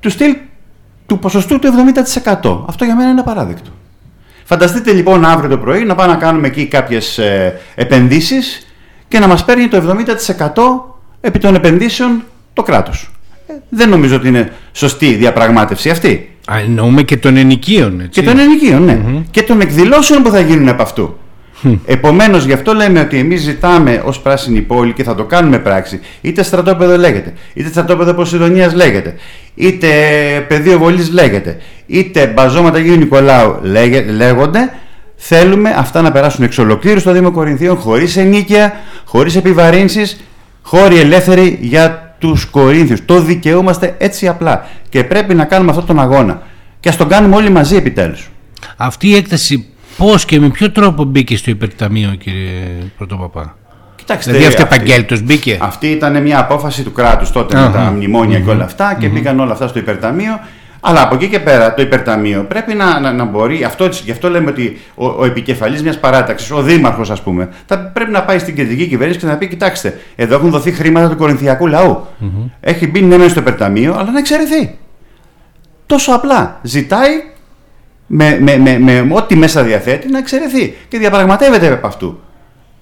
τους 0.00 0.12
στυλ 0.12 0.36
του 1.12 1.18
ποσοστού 1.18 1.58
του 1.58 1.68
70%. 2.42 2.64
Αυτό 2.66 2.84
για 2.84 2.96
μένα 2.96 3.10
είναι 3.10 3.20
απαράδεκτο. 3.20 3.70
Φανταστείτε 4.44 4.92
λοιπόν 4.92 5.24
αύριο 5.24 5.48
το 5.48 5.58
πρωί 5.58 5.84
να 5.84 5.94
πάμε 5.94 6.12
να 6.12 6.18
κάνουμε 6.18 6.46
εκεί 6.46 6.66
κάποιες 6.66 7.18
ε, 7.18 7.60
επενδύσεις 7.74 8.66
και 9.08 9.18
να 9.18 9.26
μας 9.26 9.44
παίρνει 9.44 9.68
το 9.68 9.96
70% 10.52 10.62
επί 11.20 11.38
των 11.38 11.54
επενδύσεων 11.54 12.22
το 12.52 12.62
κράτος. 12.62 13.10
δεν 13.68 13.88
νομίζω 13.88 14.16
ότι 14.16 14.28
είναι 14.28 14.52
σωστή 14.72 15.06
η 15.06 15.14
διαπραγμάτευση 15.14 15.90
αυτή. 15.90 16.36
Α, 16.52 16.58
εννοούμε 16.58 17.02
και 17.02 17.16
των 17.16 17.36
ενοικίων, 17.36 18.00
έτσι. 18.00 18.20
Και 18.20 18.26
των 18.26 18.38
ενοικίων, 18.38 18.84
ναι. 18.84 19.00
Και 19.30 19.42
των 19.42 19.60
εκδηλώσεων 19.60 20.22
που 20.22 20.30
θα 20.30 20.40
γίνουν 20.40 20.68
από 20.68 20.82
αυτού. 20.82 21.18
Επομένως, 21.86 22.44
γι' 22.44 22.52
αυτό 22.52 22.72
λέμε 22.74 23.00
ότι 23.00 23.18
εμείς 23.18 23.40
ζητάμε 23.40 24.02
ως 24.04 24.20
πράσινη 24.20 24.60
πόλη 24.60 24.92
και 24.92 25.02
θα 25.02 25.14
το 25.14 25.24
κάνουμε 25.24 25.58
πράξη. 25.58 26.00
Είτε 26.20 26.42
στρατόπεδο 26.42 26.96
λέγεται, 26.96 27.32
είτε 27.54 27.68
στρατόπεδο 27.68 28.14
Ποσειδονίας 28.14 28.74
λέγεται, 28.74 29.14
είτε 29.54 29.88
πεδίο 30.48 30.78
βολής 30.78 31.10
λέγεται, 31.10 31.56
είτε 31.86 32.26
μπαζώματα 32.26 32.78
Αγίου 32.78 32.96
Νικολάου 32.96 33.58
λέγε- 33.62 34.08
λέγονται. 34.10 34.72
Θέλουμε 35.16 35.74
αυτά 35.76 36.02
να 36.02 36.12
περάσουν 36.12 36.44
εξ 36.44 36.58
ολοκλήρου 36.58 37.00
στο 37.00 37.12
Δήμο 37.12 37.30
Κορινθίων 37.30 37.76
χωρίς 37.76 38.16
ενίκεια, 38.16 38.72
χωρίς 39.04 39.36
επιβαρύνσεις, 39.36 40.20
χώροι 40.62 40.98
ελεύθεροι 40.98 41.58
για 41.60 42.14
τους 42.18 42.44
Κορίνθιους. 42.44 43.04
Το 43.04 43.20
δικαιούμαστε 43.20 43.94
έτσι 43.98 44.28
απλά. 44.28 44.66
Και 44.88 45.04
πρέπει 45.04 45.34
να 45.34 45.44
κάνουμε 45.44 45.70
αυτόν 45.70 45.86
τον 45.86 46.00
αγώνα. 46.00 46.42
Και 46.80 46.88
ας 46.88 46.96
τον 46.96 47.08
κάνουμε 47.08 47.36
όλοι 47.36 47.50
μαζί 47.50 47.76
επιτέλους. 47.76 48.30
Αυτή 48.76 49.08
η 49.08 49.14
έκταση 49.16 49.66
πώς 49.96 50.24
και 50.24 50.40
με 50.40 50.48
ποιο 50.48 50.70
τρόπο 50.70 51.04
μπήκε 51.04 51.36
στο 51.36 51.50
υπερταμείο, 51.50 52.14
κύριε 52.18 52.60
Πρωτοπαπά. 52.96 53.56
Κοιτάξτε, 53.96 54.30
Δηλαδή 54.32 54.48
αυτή- 54.48 54.62
αυτεπαγγέλτος 54.62 55.22
μπήκε; 55.22 55.58
Αυτή 55.60 55.86
ήταν 55.86 56.22
μια 56.22 56.38
απόφαση 56.38 56.82
του 56.82 56.92
κράτους 56.92 57.30
τότε 57.30 57.56
με 57.56 57.62
Αχα. 57.62 57.72
τα 57.72 57.90
μνημόνια 57.90 58.40
και 58.40 58.50
όλα 58.50 58.64
αυτά 58.64 58.96
και 59.00 59.08
μπήκαν 59.08 59.40
όλα 59.40 59.52
αυτά 59.52 59.68
στο 59.68 59.78
υπερταμείο. 59.78 60.40
Αλλά 60.84 61.02
από 61.02 61.14
εκεί 61.14 61.28
και 61.28 61.40
πέρα 61.40 61.74
το 61.74 61.82
υπερταμείο 61.82 62.44
πρέπει 62.44 62.74
να, 62.74 63.00
να, 63.00 63.12
να 63.12 63.24
μπορεί, 63.24 63.64
αυτό, 63.64 63.88
γι' 64.04 64.10
αυτό 64.10 64.30
λέμε 64.30 64.50
ότι 64.50 64.80
ο, 64.94 65.06
ο 65.06 65.24
επικεφαλής 65.24 65.82
μιας 65.82 65.98
παράταξης, 66.00 66.50
ο 66.50 66.62
δήμαρχος 66.62 67.10
ας 67.10 67.22
πούμε, 67.22 67.48
θα 67.66 67.78
πρέπει 67.78 68.10
να 68.10 68.22
πάει 68.22 68.38
στην 68.38 68.54
κεντρική 68.54 68.86
κυβέρνηση 68.86 69.18
και 69.18 69.26
να 69.26 69.36
πει: 69.36 69.48
Κοιτάξτε, 69.48 70.00
εδώ 70.16 70.34
έχουν 70.34 70.50
δοθεί 70.50 70.70
χρήματα 70.72 71.08
του 71.08 71.16
κορινθιακού 71.16 71.66
λαού. 71.66 72.06
Έχει 72.60 72.86
μπει 72.86 73.00
ναι, 73.02 73.16
μεν 73.16 73.30
στο 73.30 73.40
υπερταμείο, 73.40 73.92
αλλά 73.98 74.10
να 74.10 74.18
εξαιρεθεί. 74.18 74.78
Τόσο 75.86 76.12
απλά. 76.12 76.58
Ζητάει 76.62 77.10
με, 78.06 78.38
με, 78.40 78.56
με, 78.56 78.78
με, 78.78 79.06
ό,τι 79.10 79.36
μέσα 79.36 79.62
διαθέτει 79.62 80.10
να 80.10 80.18
εξαιρεθεί 80.18 80.74
και 80.88 80.98
διαπραγματεύεται 80.98 81.72
από 81.72 81.86
αυτού. 81.86 82.20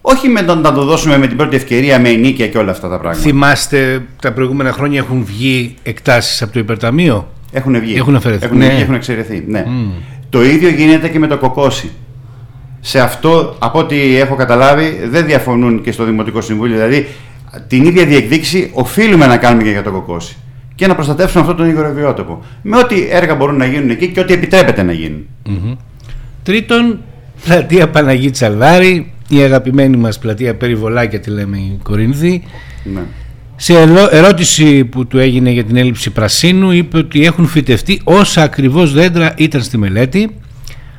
Όχι 0.00 0.28
με 0.28 0.42
το, 0.42 0.54
να 0.54 0.72
το 0.72 0.84
δώσουμε 0.84 1.18
με 1.18 1.26
την 1.26 1.36
πρώτη 1.36 1.56
ευκαιρία 1.56 2.00
με 2.00 2.08
ενίκεια 2.08 2.48
και 2.48 2.58
όλα 2.58 2.70
αυτά 2.70 2.88
τα 2.88 2.98
πράγματα. 2.98 3.22
Θυμάστε 3.24 4.02
τα 4.22 4.32
προηγούμενα 4.32 4.72
χρόνια 4.72 4.98
έχουν 4.98 5.24
βγει 5.24 5.74
εκτάσεις 5.82 6.42
από 6.42 6.52
το 6.52 6.58
υπερταμείο; 6.58 7.28
Έχουν 7.52 7.80
βγει. 7.80 7.94
Έχουν 7.94 8.16
αφαιρεθεί. 8.16 8.44
Έχουν, 8.44 8.58
Ναι. 8.58 8.68
βγει, 8.68 8.82
έχουν 8.82 8.94
εξαιρεθεί. 8.94 9.44
Ναι. 9.46 9.64
Το 10.30 10.42
ίδιο 10.44 10.68
γίνεται 10.68 11.08
και 11.08 11.18
με 11.18 11.26
το 11.26 11.38
κοκόσι. 11.38 11.90
Σε 12.80 13.00
αυτό, 13.00 13.56
από 13.58 13.78
ό,τι 13.78 14.16
έχω 14.16 14.34
καταλάβει, 14.34 15.00
δεν 15.10 15.24
διαφωνούν 15.26 15.82
και 15.82 15.92
στο 15.92 16.04
Δημοτικό 16.04 16.40
Συμβούλιο. 16.40 16.74
Δηλαδή, 16.74 17.08
την 17.66 17.84
ίδια 17.84 18.04
διεκδίκηση 18.04 18.70
οφείλουμε 18.74 19.26
να 19.26 19.36
κάνουμε 19.36 19.62
και 19.62 19.70
για 19.70 19.82
το 19.82 19.90
κοκόσι. 19.90 20.36
Και 20.80 20.86
να 20.86 20.94
προστατεύσουμε 20.94 21.42
αυτό 21.42 21.54
τον 21.54 21.68
υγροβιότοπο. 21.68 22.44
Με 22.62 22.76
ό,τι 22.76 23.08
έργα 23.10 23.34
μπορούν 23.34 23.56
να 23.56 23.66
γίνουν 23.66 23.90
εκεί 23.90 24.08
και 24.08 24.20
ό,τι 24.20 24.32
επιτρέπεται 24.32 24.82
να 24.82 24.92
γίνουν. 24.92 25.26
Μμμ. 25.48 25.74
Τρίτον, 26.42 26.98
πλατεία 27.44 27.88
Παναγή 27.88 28.30
Τσαλδάρη, 28.30 29.12
η 29.28 29.40
αγαπημένη 29.42 29.96
μας 29.96 30.18
πλατεία 30.18 30.54
Περιβολάκια 30.56 31.20
τη 31.20 31.30
λέμε 31.30 31.56
η 31.58 31.78
Κορίνθη. 31.82 32.42
Ναι. 32.84 33.00
Σε 33.56 33.72
ερω- 33.80 34.08
ερώτηση 34.10 34.84
που 34.84 35.06
του 35.06 35.18
έγινε 35.18 35.50
για 35.50 35.64
την 35.64 35.76
έλλειψη 35.76 36.10
πρασίνου 36.10 36.70
είπε 36.70 36.98
ότι 36.98 37.24
έχουν 37.24 37.46
φυτευτεί 37.46 38.00
όσα 38.04 38.42
ακριβώς 38.42 38.92
δέντρα 38.92 39.34
ήταν 39.36 39.62
στη 39.62 39.78
μελέτη 39.78 40.30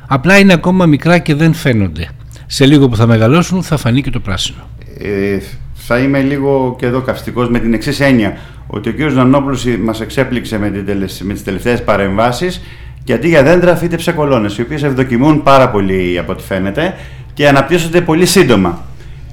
απλά 0.06 0.38
είναι 0.38 0.52
ακόμα 0.52 0.86
μικρά 0.86 1.18
και 1.18 1.34
δεν 1.34 1.54
φαίνονται. 1.54 2.08
Σε 2.46 2.66
λίγο 2.66 2.88
που 2.88 2.96
θα 2.96 3.06
μεγαλώσουν 3.06 3.62
θα 3.62 3.76
φανεί 3.76 4.02
και 4.02 4.10
το 4.10 4.20
πράσινο. 4.20 4.68
Ε, 4.98 5.38
θα 5.86 5.98
είμαι 5.98 6.20
λίγο 6.20 6.76
και 6.78 6.86
εδώ 6.86 7.00
καυστικός 7.00 7.48
με 7.48 7.58
την 7.58 7.74
εξής 7.74 8.00
έννοια 8.00 8.36
ότι 8.66 8.88
ο 8.88 8.92
κ. 8.92 9.12
Νανόπουλος 9.12 9.64
μας 9.64 10.00
εξέπληξε 10.00 10.58
με, 10.58 10.70
την 10.70 10.86
τελε- 10.86 11.20
με 11.20 11.32
τις 11.32 11.44
τελευταίες 11.44 11.84
παρεμβάσεις 11.84 12.62
και 13.04 13.12
αντί 13.12 13.28
για 13.28 13.42
δέντρα 13.42 13.76
φύτεψε 13.76 14.12
κολόνες 14.12 14.58
οι 14.58 14.62
οποίες 14.62 14.82
ευδοκιμούν 14.82 15.42
πάρα 15.42 15.68
πολύ 15.70 16.18
από 16.18 16.32
ό,τι 16.32 16.42
φαίνεται 16.42 16.94
και 17.34 17.48
αναπτύσσονται 17.48 18.00
πολύ 18.00 18.26
σύντομα. 18.26 18.84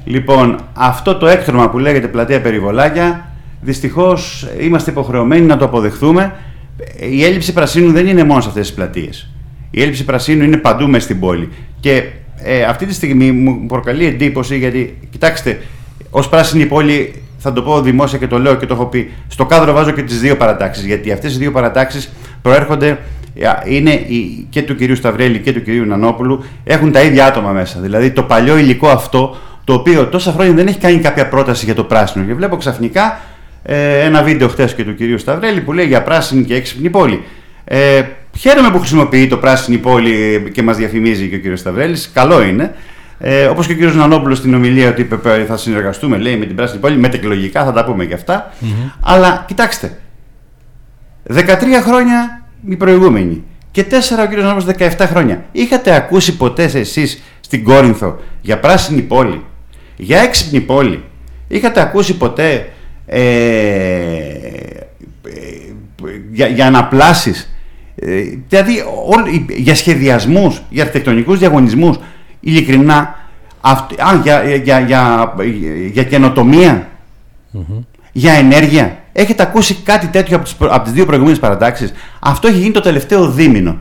Λοιπόν, 0.05 0.59
αυτό 0.73 1.15
το 1.15 1.27
έκτρωμα 1.27 1.69
που 1.69 1.79
λέγεται 1.79 2.07
πλατεία 2.07 2.41
περιβολάκια 2.41 3.31
δυστυχώς 3.61 4.47
είμαστε 4.59 4.91
υποχρεωμένοι 4.91 5.45
να 5.45 5.57
το 5.57 5.65
αποδεχθούμε. 5.65 6.35
Η 7.11 7.23
έλλειψη 7.23 7.53
πρασίνου 7.53 7.91
δεν 7.91 8.07
είναι 8.07 8.23
μόνο 8.23 8.41
σε 8.41 8.47
αυτές 8.47 8.65
τις 8.67 8.75
πλατείες. 8.75 9.29
Η 9.71 9.81
έλλειψη 9.81 10.05
πρασίνου 10.05 10.43
είναι 10.43 10.57
παντού 10.57 10.87
μέσα 10.87 11.03
στην 11.03 11.19
πόλη. 11.19 11.49
Και 11.79 12.03
ε, 12.43 12.63
αυτή 12.63 12.85
τη 12.85 12.93
στιγμή 12.93 13.31
μου 13.31 13.65
προκαλεί 13.65 14.05
εντύπωση 14.05 14.57
γιατί, 14.57 14.97
κοιτάξτε, 15.09 15.59
ως 16.09 16.29
πράσινη 16.29 16.65
πόλη, 16.65 17.21
θα 17.37 17.53
το 17.53 17.61
πω 17.61 17.81
δημόσια 17.81 18.17
και 18.17 18.27
το 18.27 18.39
λέω 18.39 18.55
και 18.55 18.65
το 18.65 18.73
έχω 18.73 18.85
πει, 18.85 19.11
στο 19.27 19.45
κάδρο 19.45 19.73
βάζω 19.73 19.91
και 19.91 20.01
τις 20.01 20.19
δύο 20.19 20.37
παρατάξεις. 20.37 20.85
Γιατί 20.85 21.11
αυτές 21.11 21.35
οι 21.35 21.37
δύο 21.37 21.51
παρατάξεις 21.51 22.09
προέρχονται, 22.41 22.97
ε, 23.35 23.47
είναι 23.65 23.91
η- 23.91 24.47
και 24.49 24.61
του 24.61 24.75
κυρίου 24.75 24.95
Σταυρέλη 24.95 25.39
και 25.39 25.53
του 25.53 25.61
κυρίου 25.63 25.85
Νανόπουλου, 25.85 26.43
έχουν 26.63 26.91
τα 26.91 27.01
ίδια 27.01 27.25
άτομα 27.25 27.51
μέσα. 27.51 27.79
Δηλαδή 27.79 28.11
το 28.11 28.23
παλιό 28.23 28.57
υλικό 28.57 28.87
αυτό, 28.89 29.37
το 29.63 29.73
οποίο 29.73 30.05
τόσα 30.07 30.31
χρόνια 30.31 30.53
δεν 30.53 30.67
έχει 30.67 30.77
κάνει 30.79 30.97
κάποια 30.99 31.27
πρόταση 31.27 31.65
για 31.65 31.75
το 31.75 31.83
πράσινο. 31.83 32.25
Και 32.25 32.33
βλέπω 32.33 32.57
ξαφνικά 32.57 33.19
ε, 33.63 33.99
ένα 33.99 34.23
βίντεο 34.23 34.47
χθες 34.47 34.73
και 34.75 34.83
του 34.83 34.95
κυρίου 34.95 35.17
Σταυρέλη 35.17 35.61
που 35.61 35.73
λέει 35.73 35.85
για 35.85 36.03
πράσινη 36.03 36.43
και 36.43 36.55
έξυπνη 36.55 36.89
πόλη. 36.89 37.23
Ε, 37.65 38.01
χαίρομαι 38.37 38.69
που 38.71 38.79
χρησιμοποιεί 38.79 39.27
το 39.27 39.37
πράσινη 39.37 39.77
πόλη 39.77 40.43
και 40.53 40.63
μας 40.63 40.77
διαφημίζει 40.77 41.27
και 41.27 41.35
ο 41.35 41.39
κύριος 41.39 41.59
Σταυρέλη. 41.59 41.97
Καλό 42.13 42.41
είναι. 42.43 42.73
Ε, 43.21 43.45
Όπως 43.45 43.65
και 43.65 43.71
ο 43.71 43.75
κύριος 43.75 43.95
Νανόπουλος 43.95 44.38
στην 44.38 44.53
ομιλία 44.53 44.89
ότι 44.89 45.01
είπε 45.01 45.15
π- 45.15 45.45
θα 45.47 45.57
συνεργαστούμε 45.57 46.17
λέει, 46.17 46.38
με 46.38 46.45
την 46.45 46.55
πράσινη 46.55 46.79
πόλη, 46.79 46.97
μετεκλογικά 46.97 47.63
θα 47.65 47.71
τα 47.73 47.83
πούμε 47.85 48.05
και 48.05 48.13
αυτά. 48.13 48.53
Αλλά 49.01 49.43
κοιτάξτε, 49.47 49.97
13 51.33 51.81
χρόνια 51.83 52.45
η 52.69 52.75
προηγούμενη. 52.75 53.43
Και 53.71 53.83
4 53.83 54.23
ο 54.23 54.27
κύριος 54.27 54.45
Νόμος 54.45 54.65
17 54.65 55.05
χρόνια. 55.05 55.45
Είχατε 55.51 55.95
ακούσει 55.95 56.38
ποτέ 56.38 56.63
εσείς 56.63 57.21
στην 57.39 57.63
Κόρινθο 57.63 58.19
για 58.41 58.59
πράσινη 58.59 59.01
πόλη, 59.01 59.43
για 59.95 60.19
έξυπνη 60.19 60.59
πόλη; 60.59 61.03
Είχατε 61.47 61.81
ακούσει 61.81 62.17
ποτέ 62.17 62.69
ε, 63.05 63.19
ε 63.19 63.21
για, 66.31 66.47
για 66.47 66.65
αναπλάσεις, 66.65 67.53
ε, 67.95 68.21
δηλαδή 68.47 68.83
για 69.49 69.75
σχεδιασμούς, 69.75 70.61
για 70.69 70.83
αρχιτεκτονικούς 70.83 71.39
διαγωνισμούς, 71.39 71.97
ειλικρινά, 72.39 73.15
αυτή, 73.62 73.96
α, 74.01 74.19
για, 74.24 74.55
για, 74.55 74.79
για, 74.79 75.34
για 75.91 76.03
καινοτομια 76.03 76.88
για 78.12 78.34
ενέργεια. 78.34 78.98
Έχετε 79.12 79.43
ακούσει 79.43 79.75
κάτι 79.75 80.08
τέτοιο 80.08 80.36
από 80.36 80.46
τις, 80.46 80.55
από 80.60 80.84
τις 80.84 80.91
δύο 80.91 81.05
προηγούμενες 81.05 81.39
παρατάξεις; 81.39 81.93
Αυτό 82.19 82.48
έχει 82.48 82.58
γίνει 82.58 82.72
το 82.72 82.81
τελευταίο 82.81 83.29
δίμηνο. 83.29 83.79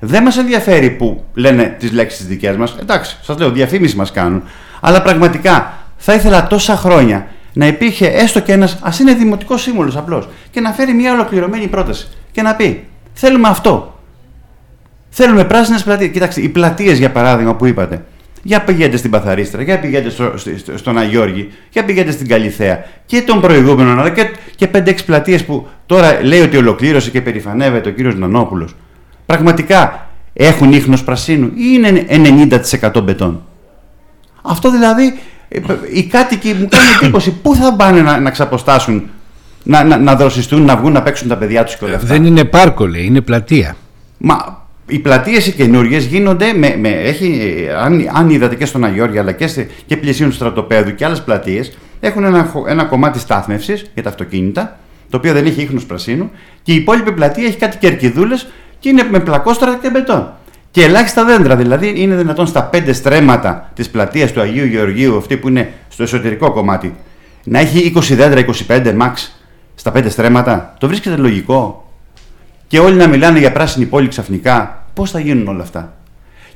Δεν 0.00 0.22
μας 0.22 0.38
ενδιαφέρει 0.38 0.90
που 0.90 1.24
λένε 1.34 1.76
τις 1.78 1.92
λέξεις 1.92 2.26
δικές 2.26 2.56
μας. 2.56 2.76
Εντάξει, 2.80 3.16
σας 3.22 3.38
λέω, 3.38 3.50
διαφήμιση 3.50 3.96
μας 3.96 4.12
κάνουν. 4.12 4.42
Αλλά 4.80 5.02
πραγματικά 5.02 5.72
θα 5.96 6.14
ήθελα 6.14 6.46
τόσα 6.46 6.76
χρόνια 6.76 7.26
να 7.52 7.66
υπήρχε 7.66 8.06
έστω 8.06 8.40
και 8.40 8.52
ένας, 8.52 8.78
ας 8.82 8.98
είναι 8.98 9.14
δημοτικός 9.14 9.62
σύμβολος 9.62 9.96
απλώς, 9.96 10.28
και 10.50 10.60
να 10.60 10.72
φέρει 10.72 10.92
μια 10.92 11.12
ολοκληρωμένη 11.12 11.66
πρόταση 11.66 12.08
και 12.32 12.42
να 12.42 12.54
πει 12.54 12.84
θέλουμε 13.12 13.48
αυτό. 13.48 13.99
Θέλουμε 15.10 15.44
πράσινες 15.44 15.82
πλατείες. 15.82 16.10
Κοιτάξτε, 16.10 16.40
οι 16.40 16.48
πλατείες 16.48 16.98
για 16.98 17.10
παράδειγμα 17.10 17.54
που 17.54 17.66
είπατε, 17.66 18.04
για 18.42 18.64
πηγαίνετε 18.64 18.96
στην 18.96 19.10
Παθαρίστρα, 19.10 19.62
για 19.62 19.78
πηγαίνετε 19.78 20.10
στο, 20.10 20.32
στο, 20.36 20.78
στον 20.78 20.98
Αγιώργη, 20.98 21.50
για 21.70 21.84
πηγαίνετε 21.84 22.12
στην 22.12 22.28
Καλιθέα 22.28 22.84
και 23.06 23.22
των 23.22 23.40
προηγούμενων, 23.40 23.98
αλλά 23.98 24.10
και, 24.10 24.30
και 24.56 24.68
5-6 24.74 24.94
πλατείες 25.06 25.44
που 25.44 25.68
τώρα 25.86 26.24
λέει 26.24 26.40
ότι 26.40 26.56
ολοκλήρωσε 26.56 27.10
και 27.10 27.20
περηφανεύεται 27.20 27.88
ο 27.88 27.92
κύριος 27.92 28.16
Νανόπουλος. 28.16 28.76
Πραγματικά 29.26 30.08
έχουν 30.32 30.72
ίχνος 30.72 31.04
πρασίνου 31.04 31.46
ή 31.46 31.80
είναι 32.08 32.50
90% 32.92 33.02
μπετόν; 33.02 33.42
Αυτό 34.42 34.70
δηλαδή 34.70 35.18
ε, 35.48 35.60
οι 35.92 36.04
κάτοικοι 36.04 36.48
μου 36.48 36.68
κάνουν 36.68 36.86
εντύπωση. 37.00 37.30
Πού 37.42 37.54
θα 37.54 37.74
πάνε 37.74 38.00
να, 38.00 38.20
να 38.20 38.30
ξαποστάσουν, 38.30 39.08
να, 39.62 39.84
να, 39.84 39.96
να 39.96 40.16
δροσιστούν, 40.16 40.64
να 40.64 40.76
βγουν 40.76 40.92
να 40.92 41.02
παίξουν 41.02 41.28
τα 41.28 41.36
παιδιά 41.36 41.64
τους 41.64 41.76
και 41.76 41.84
όλα 41.84 41.94
αυτά; 41.94 42.06
Δεν 42.06 42.24
είναι 42.24 42.44
πάρκο, 42.44 42.86
λέει, 42.86 43.04
είναι 43.04 43.20
πλατεία. 43.20 43.76
Μα 44.18 44.59
οι 44.90 44.98
πλατείες 44.98 45.46
οι 45.46 45.52
καινούριε 45.52 45.98
γίνονται 45.98 46.52
με, 46.52 46.76
με, 46.76 46.88
έχει, 46.88 47.58
αν, 47.78 48.08
αν 48.12 48.30
είδατε 48.30 48.54
και 48.54 48.64
στον 48.64 48.84
Αγιώργη 48.84 49.18
αλλά 49.18 49.32
και, 49.32 49.46
σε, 49.46 49.68
και 49.86 49.96
πλησίων 49.96 50.28
του 50.28 50.34
στρατοπέδου 50.34 50.94
και 50.94 51.04
άλλες 51.04 51.22
πλατείες, 51.22 51.78
έχουν 52.00 52.24
ένα, 52.24 52.52
ένα 52.68 52.84
κομμάτι 52.84 53.18
στάθμευσης 53.18 53.90
για 53.94 54.02
τα 54.02 54.08
αυτοκίνητα, 54.08 54.78
το 55.10 55.16
οποίο 55.16 55.32
δεν 55.32 55.46
έχει 55.46 55.62
ίχνος 55.62 55.84
πρασίνου, 55.86 56.30
και 56.62 56.72
η 56.72 56.74
υπόλοιπη 56.74 57.12
πλατεία 57.12 57.46
έχει 57.46 57.56
κάτι 57.56 57.76
κερκιδούλες 57.76 58.46
και 58.78 58.88
είναι 58.88 59.06
με 59.10 59.20
πλακόστρα 59.20 59.78
και 59.82 59.90
μπετόν. 59.90 60.32
Και 60.70 60.84
ελάχιστα 60.84 61.24
δέντρα, 61.24 61.56
δηλαδή 61.56 61.92
είναι 61.96 62.14
δυνατόν 62.14 62.46
στα 62.46 62.62
πέντε 62.62 62.92
στρέμματα 62.92 63.70
της 63.74 63.90
πλατείας 63.90 64.32
του 64.32 64.40
Αγίου 64.40 64.64
Γεωργίου, 64.64 65.16
αυτή 65.16 65.36
που 65.36 65.48
είναι 65.48 65.72
στο 65.88 66.02
εσωτερικό 66.02 66.52
κομμάτι, 66.52 66.94
να 67.44 67.58
έχει 67.58 67.92
20 67.96 68.00
δέντρα, 68.14 68.44
25 68.68 68.86
max 68.86 69.12
στα 69.74 69.90
πέντε 69.90 70.08
στρέμματα. 70.08 70.74
Το 70.78 70.86
βρίσκεται 70.86 71.16
λογικό. 71.16 71.84
Και 72.66 72.78
όλοι 72.78 72.96
να 72.96 73.06
μιλάνε 73.06 73.38
για 73.38 73.52
πράσινη 73.52 73.84
πόλη 73.84 74.08
ξαφνικά 74.08 74.79
Πώς 75.00 75.10
θα 75.10 75.20
γίνουν 75.20 75.48
όλα 75.48 75.62
αυτά. 75.62 75.96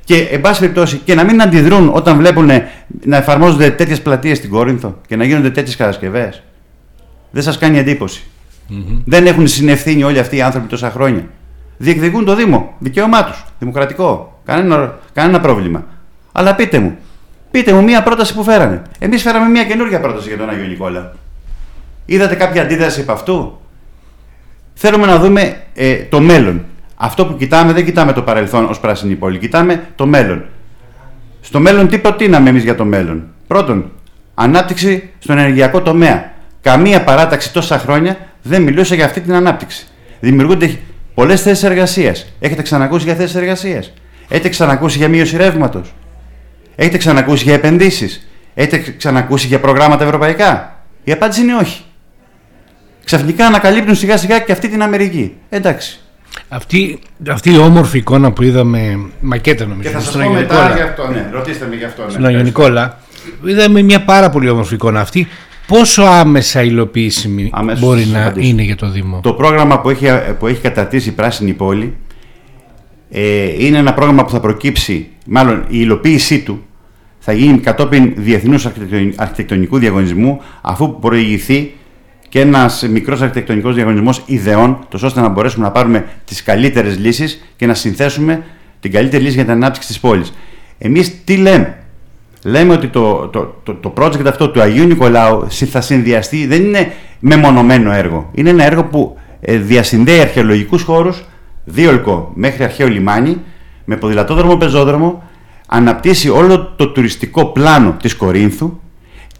Και, 0.03 0.17
εν 0.17 0.41
πάση 0.41 0.59
περιπτώσει, 0.59 1.01
και 1.05 1.15
να 1.15 1.23
μην 1.23 1.41
αντιδρούν 1.41 1.89
όταν 1.93 2.17
βλέπουν 2.17 2.49
να 3.05 3.17
εφαρμόζονται 3.17 3.69
τέτοιες 3.69 4.01
πλατείες 4.01 4.37
στην 4.37 4.49
Κόρινθο 4.49 5.01
και 5.07 5.15
να 5.15 5.23
γίνονται 5.23 5.49
τέτοιες 5.49 5.75
κατασκευές. 5.75 6.43
Δεν 7.31 7.43
σας 7.43 7.57
κάνει 7.57 7.77
εντύπωση. 7.77 8.23
Mm-hmm. 8.69 9.01
Δεν 9.05 9.27
έχουν 9.27 9.47
συνευθύνει 9.47 10.03
όλοι 10.03 10.19
αυτοί 10.19 10.35
οι 10.35 10.41
άνθρωποι 10.41 10.67
τόσα 10.67 10.91
χρόνια. 10.91 11.25
Διεκδικούν 11.77 12.25
το 12.25 12.35
Δήμο. 12.35 12.73
Δικαίωμά 12.79 13.23
τους. 13.23 13.45
Δημοκρατικό. 13.59 14.39
Κανένα, 14.45 14.99
κανένα 15.13 15.39
πρόβλημα. 15.39 15.85
Αλλά 16.31 16.55
πείτε 16.55 16.79
μου, 16.79 16.97
πείτε 17.51 17.73
μου 17.73 17.83
μία 17.83 18.03
πρόταση 18.03 18.33
που 18.33 18.43
φέρανε. 18.43 18.81
Εμείς 18.99 19.21
φέραμε 19.21 19.47
μία 19.47 19.63
καινούργια 19.63 19.99
πρόταση 19.99 20.27
για 20.27 20.37
τον 20.37 20.49
Άγιο 20.49 20.65
Νικόλα. 20.65 21.15
Είδατε 22.05 22.35
κάποια 22.35 22.61
αντίδραση 22.61 23.01
από 23.01 23.11
αυτού; 23.11 23.59
Θέλουμε 24.73 25.05
να 25.05 25.19
δούμε 25.19 25.63
ε, 25.73 25.95
το 25.95 26.19
μέλλον. 26.19 26.65
Αυτό 26.95 27.25
που 27.25 27.37
κοιτάμε 27.37 27.73
δεν 27.73 27.85
κοιτάμε 27.85 28.13
το 28.13 28.21
παρελθόν 28.21 28.65
ως 28.65 28.79
πράσινη 28.79 29.15
πόλη, 29.15 29.37
κοιτάμε 29.37 29.83
το 29.95 30.05
μέλλον. 30.05 30.45
Στο 31.41 31.59
μέλλον 31.59 31.87
τι 31.87 31.97
προτείναμε 31.97 32.49
εμείς 32.49 32.63
για 32.63 32.75
το 32.75 32.85
μέλλον; 32.85 33.23
Πρώτον, 33.47 33.91
ανάπτυξη 34.33 35.09
στον 35.19 35.37
ενεργειακό 35.37 35.81
τομέα. 35.81 36.33
Καμία 36.61 37.03
παράταξη 37.03 37.53
τόσα 37.53 37.79
χρόνια 37.79 38.17
δεν 38.41 38.61
μιλούσε 38.61 38.95
για 38.95 39.05
αυτή 39.05 39.21
την 39.21 39.33
ανάπτυξη. 39.33 39.87
Δημιουργούνται 40.19 40.77
πολλές 41.13 41.41
θέσεις 41.41 41.63
εργασίας. 41.63 42.33
Έχετε 42.39 42.61
ξανακούσει 42.61 43.03
για 43.03 43.15
θέσεις 43.15 43.35
εργασίας; 43.35 43.93
Έχετε 44.27 44.49
ξανακούσει 44.49 44.97
για 44.97 45.07
μείωση 45.07 45.37
ρεύματος; 45.37 45.93
Έχετε 46.75 46.97
ξανακούσει 46.97 47.43
για 47.43 47.53
επενδύσεις; 47.53 48.27
Έχετε 48.53 48.95
ξανακούσει 48.97 49.47
για 49.47 49.59
προγράμματα 49.59 50.03
ευρωπαϊκά; 50.03 50.79
Η 51.03 51.11
απάντηση 51.11 51.41
είναι 51.41 51.55
όχι. 51.55 51.83
Ξαφνικά 53.03 53.45
ανακαλύπτουν 53.45 53.95
σιγά 53.95 54.17
σιγά 54.17 54.39
και 54.39 54.51
αυτή 54.51 54.69
την 54.69 54.81
Αμερική. 54.81 55.35
Εντάξει. 55.49 55.99
Αυτή, 56.49 56.99
αυτή 57.29 57.53
η 57.53 57.57
όμορφη 57.57 57.97
εικόνα 57.97 58.31
που 58.31 58.43
είδαμε, 58.43 58.99
μακέτα 59.21 59.65
νομίζω, 59.65 59.89
και 59.89 59.95
θα 59.95 60.01
στον 60.01 60.21
Αγιο 60.21 60.39
Νικόλα. 60.39 60.63
Αυτό, 60.63 61.07
ναι. 61.07 61.29
Ρωτήστε 61.31 61.67
με 61.69 61.75
γι' 61.75 61.83
αυτό. 61.83 62.03
Ναι. 62.03 62.09
Στον 62.09 62.25
Αγιο 62.25 62.41
Νικόλα, 62.41 62.99
είδαμε 63.45 63.81
μια 63.81 64.03
πάρα 64.03 64.29
πολύ 64.29 64.49
όμορφη 64.49 64.73
εικόνα 64.73 64.99
αυτή. 64.99 65.27
Πόσο 65.67 66.03
άμεσα 66.03 66.63
υλοποιήσιμη 66.63 67.49
Αμέσως 67.53 67.79
μπορεί 67.79 68.05
να 68.05 68.33
είναι 68.37 68.61
για 68.61 68.75
το 68.75 68.89
Δήμο; 68.89 69.19
Το 69.23 69.33
πρόγραμμα 69.33 69.79
που 69.79 69.89
έχει, 69.89 70.07
που 70.39 70.47
έχει 70.47 70.61
καταρτήσει 70.61 71.09
η 71.09 71.11
Πράσινη 71.11 71.53
Πόλη 71.53 71.95
ε, 73.11 73.65
είναι 73.65 73.77
ένα 73.77 73.93
πρόγραμμα 73.93 74.25
που 74.25 74.31
θα 74.31 74.39
προκύψει, 74.39 75.07
μάλλον 75.25 75.59
η 75.59 75.65
υλοποίησή 75.67 76.39
του 76.39 76.63
θα 77.19 77.33
γίνει 77.33 77.57
κατόπιν 77.57 78.13
διεθνούς 78.15 78.65
αρχιτεκτονικού 79.15 79.77
διαγωνισμού 79.77 80.41
αφού 80.61 80.99
προηγηθεί 80.99 81.73
και 82.35 82.41
ένας 82.41 82.87
μικρός 82.89 83.21
αρχιτεκτονικός 83.21 83.75
διαγωνισμός 83.75 84.23
ιδεών, 84.25 84.79
τόσο 84.89 85.07
ώστε 85.07 85.21
να 85.21 85.27
μπορέσουμε 85.27 85.65
να 85.65 85.71
πάρουμε 85.71 86.05
τις 86.25 86.43
καλύτερες 86.43 86.99
λύσεις 86.99 87.45
και 87.55 87.65
να 87.65 87.73
συνθέσουμε 87.73 88.43
την 88.79 88.91
καλύτερη 88.91 89.23
λύση 89.23 89.35
για 89.35 89.43
την 89.43 89.51
ανάπτυξη 89.53 89.87
της 89.87 89.99
πόλης. 89.99 90.33
Εμείς 90.77 91.23
τι 91.23 91.37
λέμε; 91.37 91.77
Λέμε 92.43 92.73
ότι 92.73 92.87
το, 92.87 93.27
το, 93.27 93.61
το, 93.63 93.73
το 93.73 93.93
project 93.97 94.25
αυτό 94.25 94.49
του 94.49 94.61
Αγίου 94.61 94.85
Νικολάου 94.85 95.47
θα 95.49 95.81
συνδυαστεί, 95.81 96.45
δεν 96.45 96.63
είναι 96.63 96.91
μεμονωμένο 97.19 97.91
έργο. 97.91 98.29
Είναι 98.33 98.49
ένα 98.49 98.63
έργο 98.63 98.83
που 98.83 99.17
ε, 99.39 99.57
διασυνδέει 99.57 100.19
αρχαιολογικούς 100.19 100.81
χώρους, 100.81 101.25
δίολκο 101.63 102.31
μέχρι 102.35 102.63
αρχαίο 102.63 102.87
λιμάνι, 102.87 103.41
με 103.85 103.95
ποδηλατόδρομο 103.95 104.55
πεζόδρομο, 104.57 105.23
αναπτύσσει 105.67 106.29
όλο 106.29 106.73
το 106.75 106.87
τουριστικό 106.87 107.45
πλάνο 107.45 107.95
της 108.01 108.15
Κορίνθου, 108.15 108.79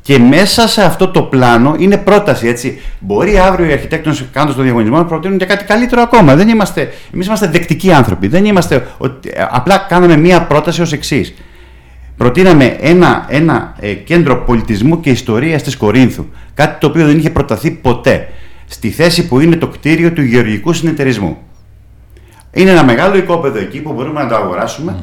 και 0.05 0.19
μέσα 0.19 0.67
σε 0.67 0.83
αυτό 0.83 1.07
το 1.07 1.23
πλάνο 1.23 1.75
είναι 1.77 1.97
πρόταση. 1.97 2.47
Έτσι. 2.47 2.81
Μπορεί 2.99 3.39
αύριο 3.39 3.69
οι 3.69 3.71
αρχιτέκτονες 3.71 4.25
κάνοντα 4.31 4.55
το 4.55 4.61
διαγωνισμό 4.61 4.97
να 4.97 5.05
προτείνουν 5.05 5.37
και 5.37 5.45
κάτι 5.45 5.63
καλύτερο 5.63 6.01
ακόμα. 6.01 6.35
Δεν 6.35 6.49
είμαστε, 6.49 6.93
εμείς 7.13 7.27
είμαστε 7.27 7.47
δεκτικοί 7.47 7.91
άνθρωποι. 7.91 8.27
Δεν 8.27 8.45
είμαστε, 8.45 8.87
απλά 9.49 9.77
κάναμε 9.77 10.17
μία 10.17 10.41
πρόταση 10.41 10.81
ως 10.81 10.91
εξής. 10.91 11.33
Προτείναμε 12.17 12.77
ένα, 12.79 13.25
ένα 13.29 13.75
ε, 13.79 13.93
κέντρο 13.93 14.37
πολιτισμού 14.37 14.99
και 14.99 15.09
ιστορίας 15.09 15.63
της 15.63 15.77
Κορίνθου. 15.77 16.25
Κάτι 16.53 16.79
το 16.79 16.87
οποίο 16.87 17.05
δεν 17.05 17.17
είχε 17.17 17.29
προταθεί 17.29 17.71
ποτέ. 17.71 18.29
Στη 18.65 18.89
θέση 18.89 19.27
που 19.27 19.39
είναι 19.39 19.55
το 19.55 19.67
κτίριο 19.67 20.11
του 20.11 20.21
Γεωργικού 20.21 20.73
Συνεταιρισμού. 20.73 21.37
Είναι 22.53 22.69
ένα 22.69 22.83
μεγάλο 22.83 23.17
οικόπεδο 23.17 23.59
εκεί 23.59 23.79
που 23.79 23.93
μπορούμε 23.93 24.23
να 24.23 24.29
το 24.29 24.35
αγορασουμε 24.35 24.95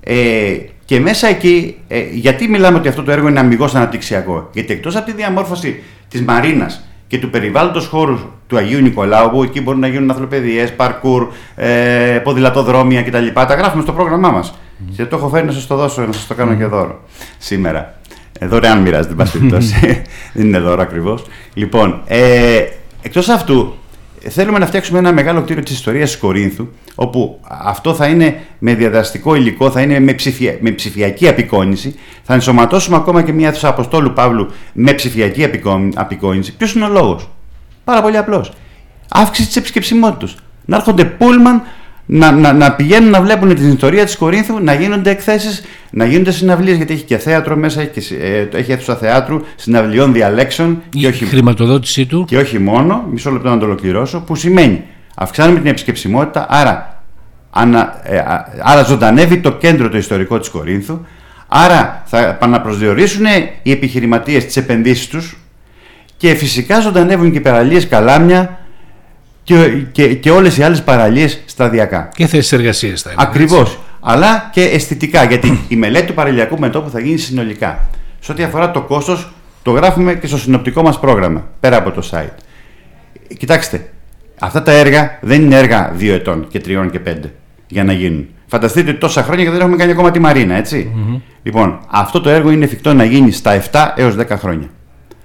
Ε, 0.00 0.56
και 0.86 1.00
μέσα 1.00 1.26
εκεί, 1.26 1.76
ε, 1.88 2.02
γιατί 2.12 2.48
μιλάμε 2.48 2.78
ότι 2.78 2.88
αυτό 2.88 3.02
το 3.02 3.10
έργο 3.10 3.28
είναι 3.28 3.40
αμυγός 3.40 3.74
αναπτυξιακό; 3.74 4.48
Γιατί 4.52 4.72
εκτός 4.72 4.96
από 4.96 5.06
τη 5.06 5.12
διαμόρφωση 5.12 5.82
της 6.08 6.22
Μαρίνας 6.22 6.88
και 7.06 7.18
του 7.18 7.30
περιβάλλοντος 7.30 7.86
χώρους 7.86 8.26
του 8.46 8.56
Αγίου 8.56 8.80
Νικολάου, 8.80 9.30
που 9.30 9.42
εκεί 9.42 9.60
μπορούν 9.60 9.80
να 9.80 9.86
γίνουν 9.86 10.10
αθλοπαιδειέ, 10.10 10.66
παρκούρ, 10.66 11.28
ε, 11.54 12.20
ποδηλατοδρόμια 12.22 13.02
κτλ. 13.02 13.26
Τα 13.32 13.44
γράφουμε 13.44 13.82
στο 13.82 13.92
πρόγραμμά 13.92 14.30
μας. 14.30 14.52
Mm. 14.52 14.92
Και 14.96 15.04
το 15.04 15.16
έχω 15.16 15.28
φέρει 15.28 15.46
να 15.46 15.52
σας 15.52 15.66
το 15.66 15.76
δώσω, 15.76 16.06
να 16.06 16.12
σας 16.12 16.26
το 16.26 16.34
κάνω 16.34 16.52
mm. 16.52 16.56
και 16.56 16.64
δώρο 16.64 17.00
σήμερα. 17.38 17.94
Ε, 18.38 18.46
δωρεάν 18.46 18.80
μοιράζεται, 18.80 19.10
εν 19.10 19.16
πάση 19.16 19.32
περιπτώσει. 19.38 20.02
Δεν 20.32 20.46
είναι 20.46 20.58
δώρο 20.58 20.82
ακριβώς. 20.82 21.24
Λοιπόν, 21.54 22.02
ε, 22.06 22.64
εκτός 23.02 23.28
αυτού, 23.28 23.74
θέλουμε 24.28 24.58
να 24.58 24.66
φτιάξουμε 24.66 24.98
ένα 24.98 25.12
μεγάλο 25.12 25.42
κτίριο 25.42 25.62
της 25.62 25.72
ιστορίας 25.72 26.10
της 26.10 26.18
Κορίνθου, 26.18 26.68
όπου 26.94 27.40
αυτό 27.48 27.94
θα 27.94 28.06
είναι 28.06 28.40
με 28.58 28.74
διαδραστικό 28.74 29.34
υλικό, 29.34 29.70
θα 29.70 29.80
είναι 29.80 30.00
με, 30.00 30.12
ψηφια... 30.12 30.56
με 30.60 30.70
ψηφιακή 30.70 31.28
απεικόνηση. 31.28 31.94
Θα 32.22 32.34
ενσωματώσουμε 32.34 32.96
ακόμα 32.96 33.22
και 33.22 33.32
μια 33.32 33.48
αίθουσα 33.48 33.68
Αποστόλου 33.68 34.12
Παύλου 34.12 34.50
με 34.72 34.92
ψηφιακή 34.92 35.48
απεικόνηση. 35.94 36.56
Ποιος 36.56 36.74
είναι 36.74 36.84
ο 36.84 36.88
λόγος; 36.88 37.28
Πάρα 37.84 38.02
πολύ 38.02 38.16
απλός. 38.16 38.52
Αύξηση 39.08 39.46
της 39.46 39.56
επισκεψιμότητας. 39.56 40.36
Να 40.64 40.76
έρχονται 40.76 41.04
πούλμαν 41.04 41.62
να, 42.06 42.32
να, 42.32 42.52
να 42.52 42.72
πηγαίνουν 42.72 43.10
να 43.10 43.20
βλέπουν 43.20 43.54
την 43.54 43.72
ιστορία 43.72 44.04
της 44.04 44.16
Κορίνθου, 44.16 44.58
να 44.62 44.74
γίνονται 44.74 45.10
εκθέσεις, 45.10 45.64
να 45.90 46.04
γίνονται 46.04 46.30
συναυλίες, 46.30 46.76
γιατί 46.76 46.92
έχει 46.92 47.02
και 47.02 47.18
θέατρο 47.18 47.56
μέσα, 47.56 47.80
έχει, 47.80 47.90
και, 47.90 48.14
ε, 48.14 48.48
έχει 48.58 48.72
αίθουσα 48.72 48.96
θεάτρου, 48.96 49.40
συναυλιών 49.56 50.12
διαλέξεων. 50.12 50.82
Η 50.94 50.98
και 50.98 51.06
όχι, 51.06 51.24
χρηματοδότησή 51.24 52.06
του. 52.06 52.24
Και 52.28 52.38
όχι 52.38 52.58
μόνο, 52.58 53.08
μισό 53.10 53.30
λεπτό 53.30 53.48
να 53.48 53.58
το 53.58 53.64
ολοκληρώσω, 53.64 54.20
που 54.20 54.34
σημαίνει 54.34 54.82
αυξάνουμε 55.14 55.58
την 55.58 55.68
επισκεψιμότητα, 55.68 56.46
άρα, 56.48 57.02
ανα, 57.50 58.00
ε, 58.04 58.22
άρα 58.62 58.82
ζωντανεύει 58.82 59.38
το 59.38 59.52
κέντρο 59.52 59.88
το 59.88 59.96
ιστορικό 59.96 60.38
της 60.38 60.48
Κορίνθου, 60.48 61.00
άρα 61.48 62.02
θα 62.06 62.18
επαναπροσδιορίσουν 62.18 63.24
οι 63.62 63.70
επιχειρηματίες 63.70 64.44
τις 64.44 64.56
επενδύσεις 64.56 65.06
τους 65.08 65.38
και 66.16 66.34
φυσικά 66.34 66.80
ζωντανεύουν 66.80 67.32
και 67.32 67.38
οι 67.38 67.40
παραλίες 67.40 67.88
Καλάμια, 67.88 68.58
και, 69.46 69.68
και, 69.92 70.14
και 70.14 70.30
όλες 70.30 70.56
οι 70.56 70.62
άλλες 70.62 70.82
παραλίες 70.82 71.42
σταδιακά. 71.46 72.08
Και 72.14 72.26
θέσεις 72.26 72.52
εργασίας 72.52 73.02
θα 73.02 73.10
είναι. 73.12 73.22
Ακριβώς. 73.22 73.78
Αλλά 74.00 74.50
και 74.52 74.62
αισθητικά, 74.62 75.24
γιατί 75.24 75.60
η 75.68 75.76
μελέτη 75.76 76.06
του 76.06 76.14
παραλιακού 76.14 76.58
μετώπου 76.58 76.90
θα 76.90 77.00
γίνει 77.00 77.16
συνολικά. 77.16 77.88
Σε 78.20 78.32
ό,τι 78.32 78.42
αφορά 78.42 78.70
το 78.70 78.82
κόστος, 78.82 79.32
το 79.62 79.70
γράφουμε 79.70 80.14
και 80.14 80.26
στο 80.26 80.38
συνοπτικό 80.38 80.82
μας 80.82 81.00
πρόγραμμα, 81.00 81.44
πέρα 81.60 81.76
από 81.76 81.90
το 81.90 82.08
site. 82.10 82.34
Κοιτάξτε, 83.38 83.90
αυτά 84.38 84.62
τα 84.62 84.72
έργα 84.72 85.18
δεν 85.20 85.42
είναι 85.42 85.56
έργα 85.56 85.92
δύο 85.94 86.14
ετών 86.14 86.46
και 86.48 86.60
τριών 86.60 86.90
και 86.90 86.98
πέντε 86.98 87.32
για 87.66 87.84
να 87.84 87.92
γίνουν. 87.92 88.26
Φανταστείτε 88.46 88.90
ότι 88.90 88.98
τόσα 88.98 89.22
χρόνια 89.22 89.44
και 89.44 89.50
δεν 89.50 89.60
έχουμε 89.60 89.76
κάνει 89.76 89.92
ακόμα 89.92 90.10
τη 90.10 90.18
Μαρίνα, 90.18 90.54
έτσι. 90.54 90.92
Mm-hmm. 90.94 91.20
Λοιπόν, 91.42 91.80
αυτό 91.90 92.20
το 92.20 92.30
έργο 92.30 92.50
είναι 92.50 92.64
εφικτό 92.64 92.94
να 92.94 93.04
γίνει 93.04 93.30
στα 93.30 93.62
7 93.72 93.92
έως 93.96 94.14
10 94.18 94.26
χρόνια. 94.30 94.68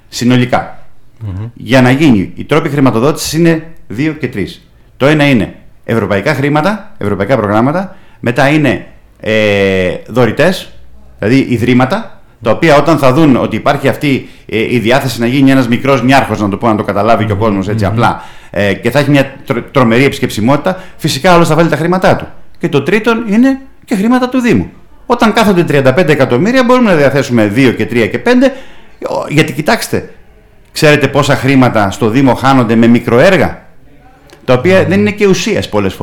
Συνολικά. 0.08 0.86
Mm-hmm. 1.26 1.50
Για 1.54 1.82
να 1.82 1.92
γίνει, 1.92 2.32
οι 2.36 2.44
τρόποι 2.44 2.70
χρηματοδότησης 2.70 3.34
είναι 3.34 3.72
δύο 3.92 4.14
και 4.14 4.28
τρεις. 4.28 4.68
Το 4.98 5.06
ένα 5.06 5.30
είναι 5.30 5.56
ευρωπαϊκά 5.84 6.34
χρήματα, 6.34 6.96
ευρωπαϊκά 6.98 7.38
προγράμματα. 7.38 7.96
Μετά 8.20 8.50
είναι 8.50 8.86
ε, 9.20 9.94
δωρητές, 10.08 10.72
δηλαδή 11.20 11.46
ιδρύματα, 11.50 12.22
τα 12.42 12.52
οποία 12.52 12.78
όταν 12.78 12.98
θα 12.98 13.14
δουν 13.14 13.36
ότι 13.36 13.56
υπάρχει 13.56 13.88
αυτή 13.88 14.30
ε, 14.46 14.74
η 14.74 14.80
διάθεση 14.80 15.20
να 15.20 15.26
γίνει 15.26 15.52
ένας 15.52 15.68
μικρός 15.68 16.04
νιάρχος, 16.04 16.40
να 16.40 16.50
το 16.50 16.58
πω, 16.58 16.68
να 16.68 16.76
το 16.76 16.84
καταλάβει 16.84 17.26
και 17.26 17.32
ο 17.32 17.36
κόσμος 17.36 17.68
έτσι 17.68 17.86
απλά, 17.86 18.24
ε, 18.50 18.74
και 18.74 18.92
θα 18.92 19.00
έχει 19.00 19.10
μια 19.10 19.34
τρομερή 19.72 20.04
επισκεψιμότητα, 20.04 20.80
φυσικά 20.98 21.34
άλλο 21.34 21.46
θα 21.46 21.56
βάλει 21.56 21.70
τα 21.70 21.76
χρήματά 21.76 22.16
του. 22.16 22.28
Και 22.58 22.70
το 22.70 22.84
τρίτο 22.84 23.12
είναι 23.28 23.60
και 23.86 23.96
χρήματα 23.96 24.30
του 24.30 24.40
Δήμου. 24.40 24.72
Όταν 25.06 25.34
κάθονται 25.34 25.84
35 25.98 26.08
εκατομμύρια, 26.08 26.64
μπορούμε 26.64 26.90
να 26.90 26.96
διαθέσουμε 26.96 27.52
2 27.56 27.74
και 27.78 27.84
3 27.84 28.10
και 28.10 28.22
5, 28.26 28.30
γιατί 29.30 29.54
κοιτάξτε, 29.54 30.10
ξέρετε 30.72 31.08
πόσα 31.08 31.36
χρήματα 31.36 31.92
στο 31.92 32.10
Δήμο 32.10 32.34
χάνονται 32.34 32.76
με 32.76 32.88
μικροέργα; 32.88 33.61
Τα 34.46 34.54
οποία 34.54 34.86
δεν 34.86 35.00
είναι 35.00 35.12
και 35.12 35.28
ουσίες 35.28 35.70
πολλές 35.70 35.94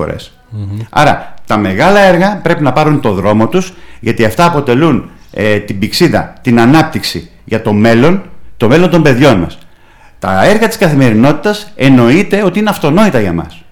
Άρα 0.91 1.35
τα 1.47 1.57
μεγάλα 1.57 2.01
έργα 2.01 2.41
πρέπει 2.43 2.63
να 2.63 2.73
πάρουν 2.73 3.01
το 3.01 3.13
δρόμο 3.13 3.49
τους 3.49 3.73
γιατί 4.01 4.25
αυτά 4.25 4.45
αποτελούν 4.45 5.11
ε, 5.31 5.59
την 5.59 5.79
πηξίδα, 5.79 6.33
την 6.43 6.61
ανάπτυξη 6.61 7.31
για 7.45 7.63
το 7.63 7.73
μέλλον, 7.73 8.23
το 8.57 8.69
μέλλον 8.69 8.91
των 8.91 9.03
παιδιών 9.03 9.39
μας. 9.39 9.59
Τα 10.19 10.45
έργα 10.45 10.69
της 10.69 10.77
καθημερινότητας 10.77 11.73
εννοείται 11.77 12.43
ότι 12.43 12.59
είναι 12.59 12.71
αυτονόητα 12.71 13.21
για 13.21 13.33
μας. 13.33 13.63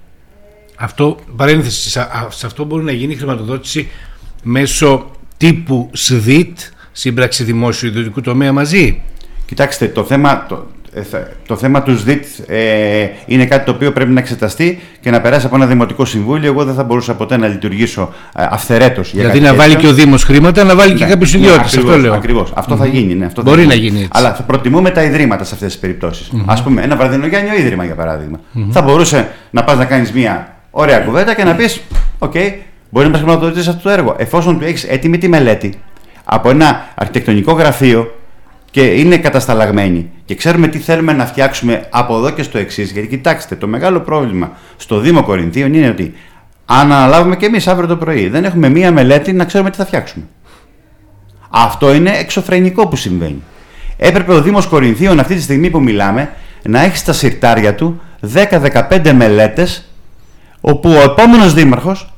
Αυτό, 0.77 1.17
παρένθεση, 1.37 1.91
σε 2.29 2.47
αυτό 2.47 2.65
μπορεί 2.65 2.85
να 2.85 2.93
γίνει 2.93 3.15
χρηματοδότηση 3.15 3.89
μέσω 4.43 5.11
τύπου 5.37 5.91
ΣΔΙΤ, 5.93 6.59
σύμπραξη 6.93 7.45
δημόσιο 7.45 7.89
ιδιωτικού 7.89 8.21
τομέα 8.21 8.53
μαζί. 8.53 9.03
Κοιτάξτε, 9.47 9.89
το 9.89 10.05
θέμα, 10.05 10.47
το, 10.47 10.55
ε, 10.55 10.76
το 11.47 11.57
θέμα 11.57 11.83
του 11.83 11.99
ΣΔΙΤ 11.99 12.25
ε, 12.47 13.09
είναι 13.27 13.45
κάτι 13.47 13.65
το 13.65 13.71
οποίο 13.71 13.93
πρέπει 13.93 14.11
να 14.11 14.21
εξεταστεί 14.21 14.81
και 15.01 15.11
να 15.11 15.21
περάσει 15.21 15.47
από 15.47 15.57
ένα 15.57 15.67
δημοτικό 15.67 16.05
συμβούλιο. 16.05 16.51
Εγώ 16.51 16.65
δεν 16.65 16.75
θα 16.75 16.85
μπορούσα 16.85 17.15
ποτέ 17.15 17.37
να 17.37 17.47
λειτουργήσω 17.47 18.13
ε, 18.37 18.47
αυθερέτω. 18.51 19.03
Δηλαδή 19.03 19.41
να 19.41 19.55
βάλει 19.55 19.75
και 19.75 19.87
ο 19.87 19.93
Δήμος 19.93 20.25
χρήματα, 20.25 20.65
να 20.65 20.75
βάλει 20.75 20.93
ναι, 20.93 20.99
και 20.99 21.05
κάποιος 21.05 21.33
ναι, 21.33 21.39
ιδιώτης. 21.39 21.77
αυτό 21.77 21.97
λέω. 21.99 22.13
Ακριβώς. 22.15 22.53
Αυτό 22.55 22.77
θα 22.77 22.87
γίνει. 22.87 23.15
Ναι, 23.15 23.25
αυτό 23.25 23.43
Μπορεί 23.43 23.63
θα 23.63 23.67
να 23.67 23.75
γίνει 23.75 23.97
έτσι. 23.97 24.11
Αλλά 24.13 24.35
θα 24.35 24.43
προτιμούμε 24.43 24.91
τα 24.91 25.03
ιδρύματα 25.03 25.45
σε 25.45 25.55
αυτές 25.55 25.73
τις 25.73 25.81
περιπτώσεις. 25.81 26.31
Mm-hmm. 26.33 26.45
Α 26.47 26.63
πούμε, 26.63 26.83
ένα 26.83 26.97
βραδινογιάννιο 26.97 27.55
ίδρυμα 27.57 27.85
για 27.85 27.95
παράδειγμα. 27.95 28.41
Mm-hmm. 28.41 28.69
Θα 28.71 28.83
μπορούσε 28.83 29.29
να 29.51 29.65
πας 29.65 29.77
να 29.77 29.85
κάνεις 29.85 30.13
μια 30.13 30.57
ωραία 30.71 30.99
κουβέντα 30.99 31.35
και 31.35 31.45
να 31.45 31.55
πεις: 31.55 31.81
OK, 32.19 32.33
okay, 32.35 32.53
μπορεί 32.91 33.07
να 33.07 33.13
μας 33.13 33.19
χρηματοδοτήσεις 33.19 33.69
αυτό 33.69 33.83
το 33.83 33.91
έργο. 33.91 34.15
Εφόσον 34.19 34.59
του 34.59 34.65
έχεις 34.65 34.85
έτοιμη 34.85 35.19
τη 35.19 35.29
μελέτη 35.29 35.75
από 36.25 36.51
ένα 36.51 36.89
αρχιτεκτονικό 36.95 37.53
γραφείο 37.53 38.15
και 38.77 38.85
είναι 38.85 39.17
κατασταλαγμένοι 39.17 40.11
και 40.25 40.35
ξέρουμε 40.35 40.69
τι 40.69 40.79
θέλουμε 40.79 41.13
να 41.13 41.27
φτιάξουμε 41.27 41.87
από 41.91 42.17
εδώ 42.17 42.31
και 42.31 42.43
στο 42.43 42.59
εξής. 42.59 42.91
Γιατί 42.91 43.09
κοιτάξτε, 43.09 43.55
το 43.57 43.67
μεγάλο 43.67 44.01
πρόβλημα 44.01 44.53
στο 44.77 44.99
Δήμο 44.99 45.23
Κορινθίων 45.23 45.75
είναι 45.75 45.89
ότι 45.89 46.15
αν 46.67 46.93
αναλάβουμε 46.93 47.37
και 47.37 47.47
εμείς 47.47 47.67
αύριο 47.67 47.89
το 47.89 47.97
πρωί, 47.97 48.29
δεν 48.29 48.45
έχουμε 48.45 48.69
μία 48.69 48.93
μελέτη 48.93 49.33
να 49.33 49.45
ξέρουμε 49.45 49.71
τι 49.71 49.77
θα 49.77 49.87
φτιάξουμε. 49.87 50.25
Αυτό 51.51 51.95
είναι 51.95 52.11
εξωφρενικό 52.11 52.87
που 52.89 52.97
συμβαίνει. 52.97 53.43
Έπρεπε 53.97 54.33
ο 54.33 54.43
Δήμος 54.43 54.67
Κορινθίων 54.67 55.21
αυτή 55.21 55.35
τη 55.35 55.43
στιγμή 55.43 55.71
που 55.71 55.81
μιλάμε 55.81 56.33
να 56.63 56.81
έχει 56.81 56.97
στα 56.97 57.13
συρτάρια 57.13 57.75
του 57.75 58.01
10-15 58.35 59.13
μελέτες 59.15 59.89
όπου 60.61 60.91
ο 60.91 61.01
επόμενος 61.01 61.55
δήμαρχος 61.55 62.13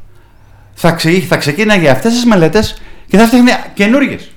θα, 0.74 0.92
ξε, 0.92 1.10
θα 1.10 1.36
ξεκίναγε 1.36 1.88
αυτές 1.88 2.12
τις 2.12 2.24
μελέτες 2.24 2.82
και 3.08 3.16
θα 3.16 3.26
φτιάχνει 3.26 3.50
καινούργιες. 3.74 4.30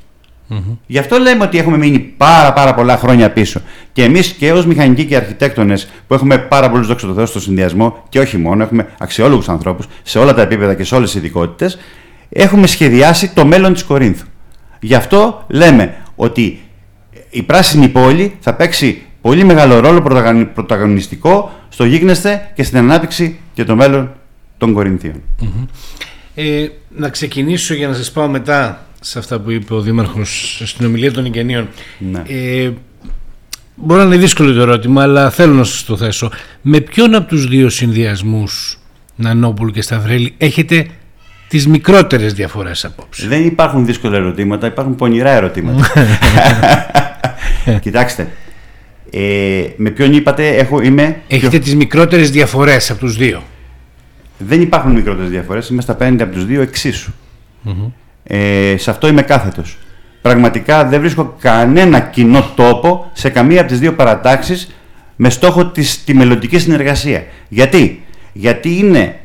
Mm-hmm. 0.51 0.77
Γι' 0.87 0.97
αυτό 0.97 1.17
λέμε 1.17 1.43
ότι 1.43 1.57
έχουμε 1.57 1.77
μείνει 1.77 1.99
πάρα, 1.99 2.53
πάρα 2.53 2.73
πολλά 2.73 2.97
χρόνια 2.97 3.31
πίσω. 3.31 3.61
Και 3.93 4.03
εμείς 4.03 4.31
και 4.31 4.51
ως 4.51 4.65
μηχανικοί 4.65 5.05
και 5.05 5.15
αρχιτέκτονες 5.15 5.87
που 6.07 6.13
έχουμε 6.13 6.37
πάρα 6.37 6.69
πολλούς 6.69 6.87
δόξα 6.87 7.07
τω 7.07 7.13
Θεώ 7.13 7.25
στο 7.25 7.39
συνδυασμό 7.39 8.03
και 8.09 8.19
όχι 8.19 8.37
μόνο, 8.37 8.63
έχουμε 8.63 8.87
αξιόλογους 8.99 9.49
ανθρώπους 9.49 9.85
σε 10.03 10.19
όλα 10.19 10.33
τα 10.33 10.41
επίπεδα 10.41 10.73
και 10.73 10.83
σε 10.83 10.95
όλες 10.95 11.11
τις 11.11 11.19
ειδικότητες, 11.19 11.77
έχουμε 12.29 12.67
σχεδιάσει 12.67 13.33
το 13.33 13.45
μέλλον 13.45 13.73
της 13.73 13.83
Κορίνθου. 13.83 14.25
Γι' 14.79 14.95
αυτό 14.95 15.45
λέμε 15.47 15.95
ότι 16.15 16.59
η 17.29 17.43
πράσινη 17.43 17.87
πόλη 17.87 18.35
θα 18.39 18.53
παίξει 18.53 19.01
πολύ 19.21 19.43
μεγάλο 19.43 19.79
ρόλο 19.79 20.01
πρωταγωνιστικό 20.53 21.51
στο 21.69 21.85
γίγνεσθε 21.85 22.51
και 22.55 22.63
στην 22.63 22.77
ανάπτυξη 22.77 23.39
και 23.53 23.63
το 23.63 23.75
μέλλον 23.75 24.11
των 24.57 24.73
Κορινθίων. 24.73 25.21
Mm-hmm. 25.41 25.67
Ε, 26.35 26.67
να 26.89 27.09
ξεκινήσω 27.09 27.73
για 27.73 27.87
να 27.87 27.93
σας 27.93 28.11
πάω 28.11 28.27
μετά 28.27 28.85
σε 29.03 29.19
αυτά 29.19 29.39
που 29.39 29.51
είπε 29.51 29.73
ο 29.73 29.81
Δήμαρχος 29.81 30.61
στην 30.65 30.85
ομιλία 30.85 31.11
των 31.11 31.25
Ιγενείων. 31.25 31.67
Ναι. 31.97 32.21
Ε, 32.27 32.71
μπορεί 33.75 33.99
να 33.99 34.05
είναι 34.05 34.17
δύσκολο 34.17 34.53
το 34.53 34.61
ερώτημα, 34.61 35.01
αλλά 35.01 35.29
θέλω 35.29 35.53
να 35.53 35.63
σας 35.63 35.83
το 35.83 35.97
θέσω. 35.97 36.31
Με 36.61 36.79
ποιον 36.79 37.15
από 37.15 37.27
τους 37.27 37.47
δύο 37.47 37.69
συνδυασμούς, 37.69 38.79
Νανόπουλου 39.15 39.71
και 39.71 39.81
Σταυρέλη, 39.81 40.33
έχετε 40.37 40.87
τις 41.47 41.67
μικρότερες 41.67 42.33
διαφορές 42.33 42.85
απόψε. 42.85 43.27
Δεν 43.27 43.45
υπάρχουν 43.45 43.85
δύσκολα 43.85 44.17
ερωτήματα, 44.17 44.67
υπάρχουν 44.67 44.95
πονηρά 44.95 45.29
ερωτήματα. 45.29 45.87
Κοιτάξτε, 47.81 48.31
ε, 49.11 49.63
με 49.77 49.89
ποιον 49.89 50.13
είπατε, 50.13 50.47
έχω, 50.47 50.81
είμαι... 50.81 51.21
Έχετε 51.27 51.49
πιο... 51.49 51.59
τις 51.59 51.75
μικρότερες 51.75 52.31
διαφορές 52.31 52.91
από 52.91 52.99
τους 52.99 53.15
δύο; 53.17 53.43
Δεν 54.37 54.61
υπάρχουν 54.61 54.91
μικρότερες 54.91 55.29
διαφορές, 55.29 55.69
είμαι 55.69 55.81
στα 55.81 55.97
50 55.99 56.15
από 56.19 56.33
τους 56.33 56.45
δύο 56.45 56.61
εξίσου. 56.61 57.11
Ε, 58.23 58.75
σε 58.77 58.89
αυτό 58.89 59.07
είμαι 59.07 59.21
κάθετος. 59.21 59.77
Πραγματικά 60.21 60.85
δεν 60.85 60.99
βρίσκω 60.99 61.35
κανένα 61.39 61.99
κοινό 61.99 62.51
τόπο 62.55 63.09
σε 63.13 63.29
καμία 63.29 63.59
από 63.59 63.69
τις 63.69 63.79
δύο 63.79 63.93
παρατάξεις 63.93 64.75
με 65.15 65.29
στόχο 65.29 65.65
της, 65.65 66.03
τη 66.03 66.13
μελλοντική 66.13 66.59
συνεργασία. 66.59 67.23
Γιατί; 67.49 68.05
Γιατί 68.33 68.77
είναι 68.77 69.19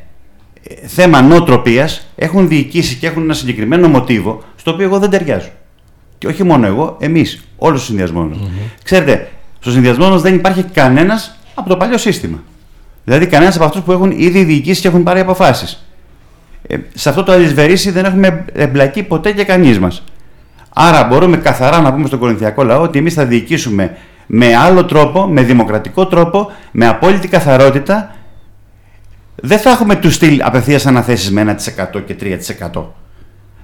ε, 0.63 0.87
θέμα 0.87 1.21
νοοτροπίας, 1.21 2.07
έχουν 2.15 2.47
διοικήσει 2.47 2.95
και 2.95 3.07
έχουν 3.07 3.23
ένα 3.23 3.33
συγκεκριμένο 3.33 3.87
μοτίβο 3.87 4.43
στο 4.55 4.71
οποίο 4.71 4.85
εγώ 4.85 4.99
δεν 4.99 5.09
ταιριάζω. 5.09 5.49
Και 6.17 6.27
όχι 6.27 6.43
μόνο 6.43 6.67
εγώ, 6.67 6.97
εμείς, 6.99 7.47
όλος 7.57 7.81
ο 7.81 7.85
συνδυασμός 7.85 8.39
Ξέρετε, 8.83 9.29
στο 9.59 9.71
συνδυασμό 9.71 10.09
μας 10.09 10.21
δεν 10.21 10.35
υπάρχει 10.35 10.63
κανένας 10.63 11.37
από 11.55 11.69
το 11.69 11.77
παλιό 11.77 11.97
σύστημα. 11.97 12.43
Δηλαδή 13.03 13.27
κανένας 13.27 13.55
από 13.55 13.65
αυτούς 13.65 13.81
που 13.81 13.91
έχουν 13.91 14.11
ήδη 14.11 14.43
διοικήσει 14.43 14.81
και 14.81 14.87
έχουν 14.87 15.03
πάρει 15.03 15.19
αποφάσεις. 15.19 15.86
Ε, 16.67 16.77
σε 16.93 17.09
αυτό 17.09 17.23
το 17.23 17.31
αλυσβερίσι 17.31 17.91
δεν 17.91 18.05
έχουμε 18.05 18.45
εμπλακεί 18.53 19.03
ποτέ 19.03 19.31
και 19.31 19.43
κανείς 19.43 19.79
μας. 19.79 20.03
Άρα 20.73 21.03
μπορούμε 21.03 21.37
καθαρά 21.37 21.81
να 21.81 21.93
πούμε 21.93 22.07
στον 22.07 22.19
Κορινθιακό 22.19 22.63
λαό 22.63 22.81
ότι 22.81 22.99
εμείς 22.99 23.13
θα 23.13 23.25
διοικήσουμε 23.25 23.97
με 24.25 24.55
άλλο 24.55 24.85
τρόπο, 24.85 25.25
με 25.27 25.41
δημοκρατικό 25.41 26.07
τρόπο, 26.07 26.51
με 26.71 26.87
απόλυτη 26.87 27.27
καθαρότητα. 27.27 28.15
Δεν 29.35 29.59
θα 29.59 29.69
έχουμε 29.69 29.95
τους 29.95 30.13
στυλ 30.13 30.41
απευθείας 30.43 30.85
αναθέσεις 30.85 31.31
με 31.31 31.41
1% 31.41 32.01
και 32.05 32.15
3%. 32.73 32.83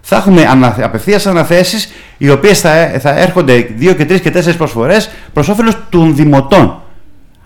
Θα 0.01 0.15
έχουμε 0.15 0.45
απευθείας 0.83 1.25
αναθέσεις 1.25 1.91
οι 2.17 2.29
οποίες 2.29 2.59
θα, 2.59 2.91
θα 2.99 3.09
έρχονται 3.09 3.67
2 3.79 3.95
και 3.95 4.03
3 4.03 4.21
και 4.21 4.31
4 4.35 4.57
προσφορές 4.57 5.09
προς 5.33 5.49
όφελος 5.49 5.77
των 5.89 6.15
δημοτών. 6.15 6.82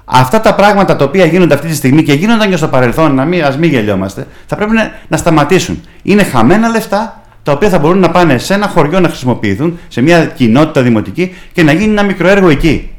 Αυτά 0.10 0.42
τα 0.42 0.56
πράγματα 0.56 0.96
τα 0.96 1.06
οποία 1.06 1.26
γίνονται 1.26 1.54
αυτή 1.54 1.68
τη 1.68 1.76
στιγμή 1.76 2.04
και 2.04 2.14
γίνονταν 2.14 2.50
και 2.50 2.56
στο 2.56 2.68
παρελθόν, 2.68 3.16
να 3.16 3.26
μην, 3.26 3.44
ας 3.44 3.58
μην 3.58 3.70
γελιόμαστε, 3.70 4.28
θα 4.46 4.56
πρέπει 4.56 4.72
να, 4.74 4.92
να 5.08 5.18
σταματήσουν. 5.18 5.82
Είναι 6.02 6.24
χαμένα 6.24 6.70
λεφτά 6.70 7.22
τα 7.44 7.52
οποία 7.52 7.70
θα 7.70 7.80
μπορούν 7.80 8.00
να 8.00 8.10
πάνε 8.10 8.38
σε 8.38 8.54
ένα 8.54 8.68
χωριό 8.68 9.00
να 9.00 9.08
χρησιμοποιηθούν, 9.08 9.80
σε 9.88 10.02
μια 10.02 10.26
κοινότητα 10.26 10.82
δημοτική 10.82 11.36
και 11.54 11.64
να 11.64 11.72
γίνει 11.72 11.92
ένα 11.92 12.04
μικρό 12.04 12.28
έργο 12.28 12.50
εκεί. 12.50 12.92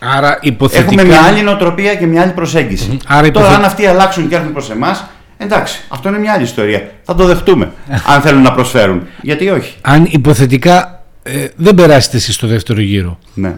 Άρα 0.00 0.38
υποθετικά... 0.40 0.90
Έχουμε 0.90 1.04
μια 1.04 1.22
άλλη 1.22 1.42
νοοτροπία 1.42 1.94
και 1.94 2.06
μια 2.06 2.22
άλλη 2.22 2.32
προσέγγιση. 2.32 2.96
Άρα 3.06 3.26
υποθε... 3.26 3.44
Τώρα, 3.44 3.56
αν 3.56 3.64
αυτοί 3.64 3.86
αλλάξουν 3.86 4.28
και 4.28 4.34
έρθουν 4.34 4.52
προς 4.52 4.70
εμάς, 4.70 5.04
Εντάξει, 5.42 5.80
αυτό 5.88 6.08
είναι 6.08 6.18
μια 6.18 6.32
άλλη 6.32 6.42
ιστορία. 6.42 6.90
Θα 7.02 7.14
το 7.14 7.24
δεχτούμε. 7.24 7.72
αν 8.06 8.20
θέλουν 8.20 8.42
να 8.42 8.52
προσφέρουν. 8.52 9.06
Γιατί 9.22 9.48
όχι; 9.48 9.74
Αν 9.80 10.06
υποθετικά 10.10 11.04
ε, 11.22 11.46
δεν 11.56 11.74
περάσετε 11.74 12.16
εσείς 12.16 12.34
στο 12.34 12.46
δεύτερο 12.46 12.80
γύρο, 12.80 13.18
Ναι. 13.34 13.54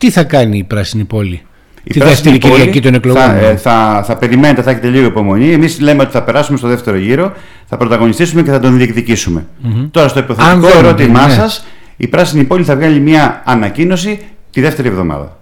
Τι 0.00 0.10
θα 0.10 0.24
κάνει 0.24 0.58
η 0.58 0.64
Πράσινη 0.64 1.04
Πόλη; 1.04 1.42
Η 1.84 1.90
τη 1.92 1.98
Πράσινη 1.98 2.14
δεύτερη 2.32 2.38
Πόλη 2.38 2.52
Κυριακή 2.54 2.80
των 2.80 2.94
εκλογών. 2.94 3.22
Θα, 3.22 3.34
ε, 3.36 3.56
θα, 3.56 4.02
θα 4.06 4.16
περιμένετε, 4.16 4.62
θα 4.62 4.70
έχετε 4.70 4.88
λίγο 4.88 5.06
υπομονή. 5.06 5.52
Εμείς 5.52 5.80
λέμε 5.80 6.02
ότι 6.02 6.12
θα 6.12 6.22
περάσουμε 6.22 6.58
στο 6.58 6.68
δεύτερο 6.68 6.96
γύρο, 6.96 7.32
θα 7.68 7.76
πρωταγωνιστήσουμε 7.76 8.42
και 8.42 8.50
θα 8.50 8.60
τον 8.60 8.76
διεκδικησουμε 8.76 9.46
Τώρα, 9.90 10.08
στο 10.08 10.18
Αν 10.18 10.24
υποθετικό 10.24 10.60
δεν, 10.66 10.84
ερώτημά 10.84 11.26
ναι. 11.26 11.32
σας, 11.34 11.66
η 11.96 12.06
Πράσινη 12.06 12.44
Πόλη 12.44 12.64
θα 12.64 12.76
βγάλει 12.76 13.00
μια 13.00 13.42
ανακοίνωση 13.44 14.20
τη 14.50 14.60
δεύτερη 14.60 14.88
εβδομάδα. 14.88 15.38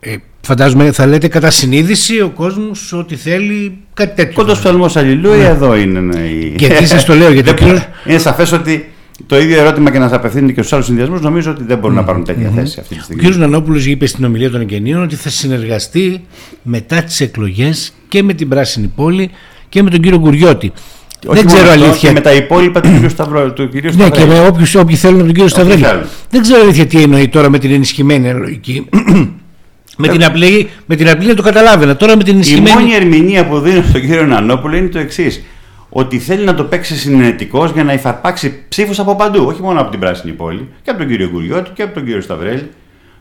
Ε, 0.00 0.14
φαντάζομαι 0.40 0.92
θα 0.92 1.06
λέτε 1.06 1.28
κατά 1.28 1.50
συνείδηση 1.50 2.20
ο 2.20 2.28
κόσμος 2.28 2.92
ότι 2.92 3.16
θέλει 3.16 3.78
κάτι 3.94 4.14
τέτοιο. 4.16 4.32
Κόντο 4.34 4.52
ψαλμός 4.52 4.96
Αλληλούια, 4.96 5.48
εδώ 5.48 5.76
είναι. 5.76 6.00
ναι, 6.00 6.18
η- 6.20 6.54
Γιατί 6.58 6.86
σας 6.86 7.04
το 7.04 7.14
λέω, 7.14 7.30
γιατί 7.32 7.42
Δεν 7.50 7.54
ο 7.54 7.56
κύριος- 7.56 7.78
μπορεί- 7.78 7.92
Είναι 8.10 8.18
σαφές 8.18 8.52
ότι 8.52 8.90
το 9.26 9.38
ίδιο 9.40 9.58
ερώτημα 9.58 9.90
και 9.90 9.98
να 9.98 10.08
σας 10.08 10.16
απευθύνεται 10.16 10.52
και 10.52 10.60
στους 10.60 10.72
άλλους 10.72 10.86
συνδυασμούς, 10.86 11.20
νομίζω 11.20 11.50
ότι 11.50 11.62
δεν 11.66 11.78
μπορούν 11.78 11.96
να 11.96 12.04
πάρουν 12.04 12.24
τέτοια 12.24 12.50
θέση 12.54 12.80
αυτή 12.80 12.94
τη 12.94 13.00
Ο 13.00 13.02
στιγμή. 13.02 13.30
κ. 13.30 13.34
Νανόπουλος 13.36 13.86
είπε 13.86 14.06
στην 14.06 14.24
ομιλία 14.24 14.50
των 14.50 14.60
εγγενείων 14.60 15.02
ότι 15.02 15.14
θα 15.16 15.28
συνεργαστεί 15.28 16.24
μετά 16.62 17.02
τις 17.02 17.20
εκλογές 17.20 17.92
και 18.08 18.22
με 18.22 18.32
την 18.32 18.48
Πράσινη 18.48 18.92
Πόλη 18.96 19.30
και 19.68 19.82
με 19.82 19.90
τον 19.90 20.00
κύριο 20.00 20.18
Γκουριώτη. 20.18 20.72
Όχι 21.26 21.36
δεν 21.42 21.46
μόνο 21.46 21.56
ξέρω 21.58 21.72
αυτό, 21.72 21.84
αλήθεια. 21.84 22.08
Και 22.08 22.14
με 22.14 22.20
τα 22.20 22.32
υπόλοιπα 22.32 22.80
του 22.80 22.88
κ. 23.04 23.08
Σταυρό. 23.10 23.52
Του 23.52 23.68
κυρίου 23.68 23.90
Ναι, 23.96 24.08
και 24.10 24.14
Σταυρέλη. 24.18 24.40
με 24.40 24.46
όποιους, 24.46 24.74
όποιοι 24.74 24.96
θέλουν 24.96 25.16
από 25.16 25.24
τον 25.24 25.34
κύριο 25.34 25.48
Σταυρέλη. 25.48 25.82
θέλουν. 25.84 26.02
Δεν 26.30 26.40
ξέρω 26.42 26.60
αλήθεια 26.62 26.86
τι 26.86 27.02
εννοεί 27.02 27.28
τώρα 27.28 27.50
με 27.50 27.58
την 27.58 27.72
ενισχυμένη 27.72 28.32
λογική. 28.32 28.86
με, 29.98 30.08
την 30.08 30.24
απλή, 30.24 30.68
με 30.86 30.96
την 30.96 31.08
απλή 31.08 31.26
να 31.26 31.34
το 31.34 31.42
καταλάβαινα. 31.42 31.96
Τώρα 31.96 32.16
με 32.16 32.22
την 32.22 32.32
Η 32.32 32.36
ενισχυμένη. 32.36 32.80
μόνη 32.80 32.94
ερμηνεία 32.94 33.46
που 33.46 33.58
δίνω 33.58 33.82
στον 33.88 34.00
κύριο 34.00 34.26
Νανόπουλο 34.26 34.76
είναι 34.76 34.88
το 34.88 34.98
εξής. 34.98 35.42
Ότι 35.98 36.18
θέλει 36.18 36.44
να 36.44 36.54
το 36.54 36.64
παίξει 36.64 36.96
συνενετικός 36.96 37.70
για 37.70 37.84
να 37.84 37.92
υφαρπάξει 37.92 38.62
ψήφους 38.68 38.98
από 38.98 39.16
παντού. 39.16 39.44
Όχι 39.46 39.62
μόνο 39.62 39.80
από 39.80 39.90
την 39.90 40.00
Πράσινη 40.00 40.32
Πόλη, 40.32 40.68
και 40.82 40.90
από 40.90 40.98
τον 40.98 41.08
κύριο 41.08 41.28
Γκουριώτη 41.28 41.70
και 41.70 41.82
από 41.82 41.94
τον 41.94 42.04
κύριο 42.04 42.20
Σταυρέλη. 42.20 42.70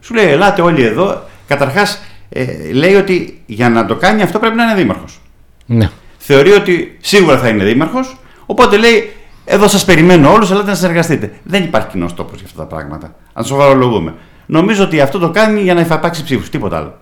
Σου 0.01 0.13
λέει: 0.13 0.25
Ελάτε 0.25 0.61
όλοι 0.61 0.83
εδώ. 0.83 1.21
Καταρχάς, 1.47 2.03
ε, 2.29 2.71
λέει 2.71 2.95
ότι 2.95 3.41
για 3.45 3.69
να 3.69 3.85
το 3.85 3.95
κάνει 3.95 4.21
αυτό 4.21 4.39
πρέπει 4.39 4.55
να 4.55 4.63
είναι 4.63 4.75
δήμαρχος. 4.75 5.21
Ναι. 5.65 5.89
Θεωρεί 6.17 6.51
ότι 6.51 6.97
σίγουρα 7.01 7.38
θα 7.38 7.47
είναι 7.47 7.63
δήμαρχος. 7.63 8.17
Οπότε 8.45 8.77
λέει: 8.77 9.13
Εδώ 9.45 9.67
σας 9.67 9.85
περιμένω 9.85 10.31
όλους, 10.31 10.51
ελάτε 10.51 10.69
να 10.69 10.75
συνεργαστείτε. 10.75 11.33
Δεν 11.43 11.63
υπάρχει 11.63 11.88
κοινός 11.88 12.13
τόπος 12.13 12.38
για 12.38 12.45
αυτά 12.45 12.67
τα 12.67 12.75
πράγματα. 12.75 13.15
Αν 13.33 13.45
σοβαρολογούμε. 13.45 14.13
Νομίζω 14.45 14.83
ότι 14.83 15.01
αυτό 15.01 15.19
το 15.19 15.29
κάνει 15.29 15.61
για 15.61 15.73
να 15.73 15.81
υφαρπάξει 15.81 16.23
ψήφους. 16.23 16.49
Τίποτα 16.49 16.77
άλλο. 16.77 16.97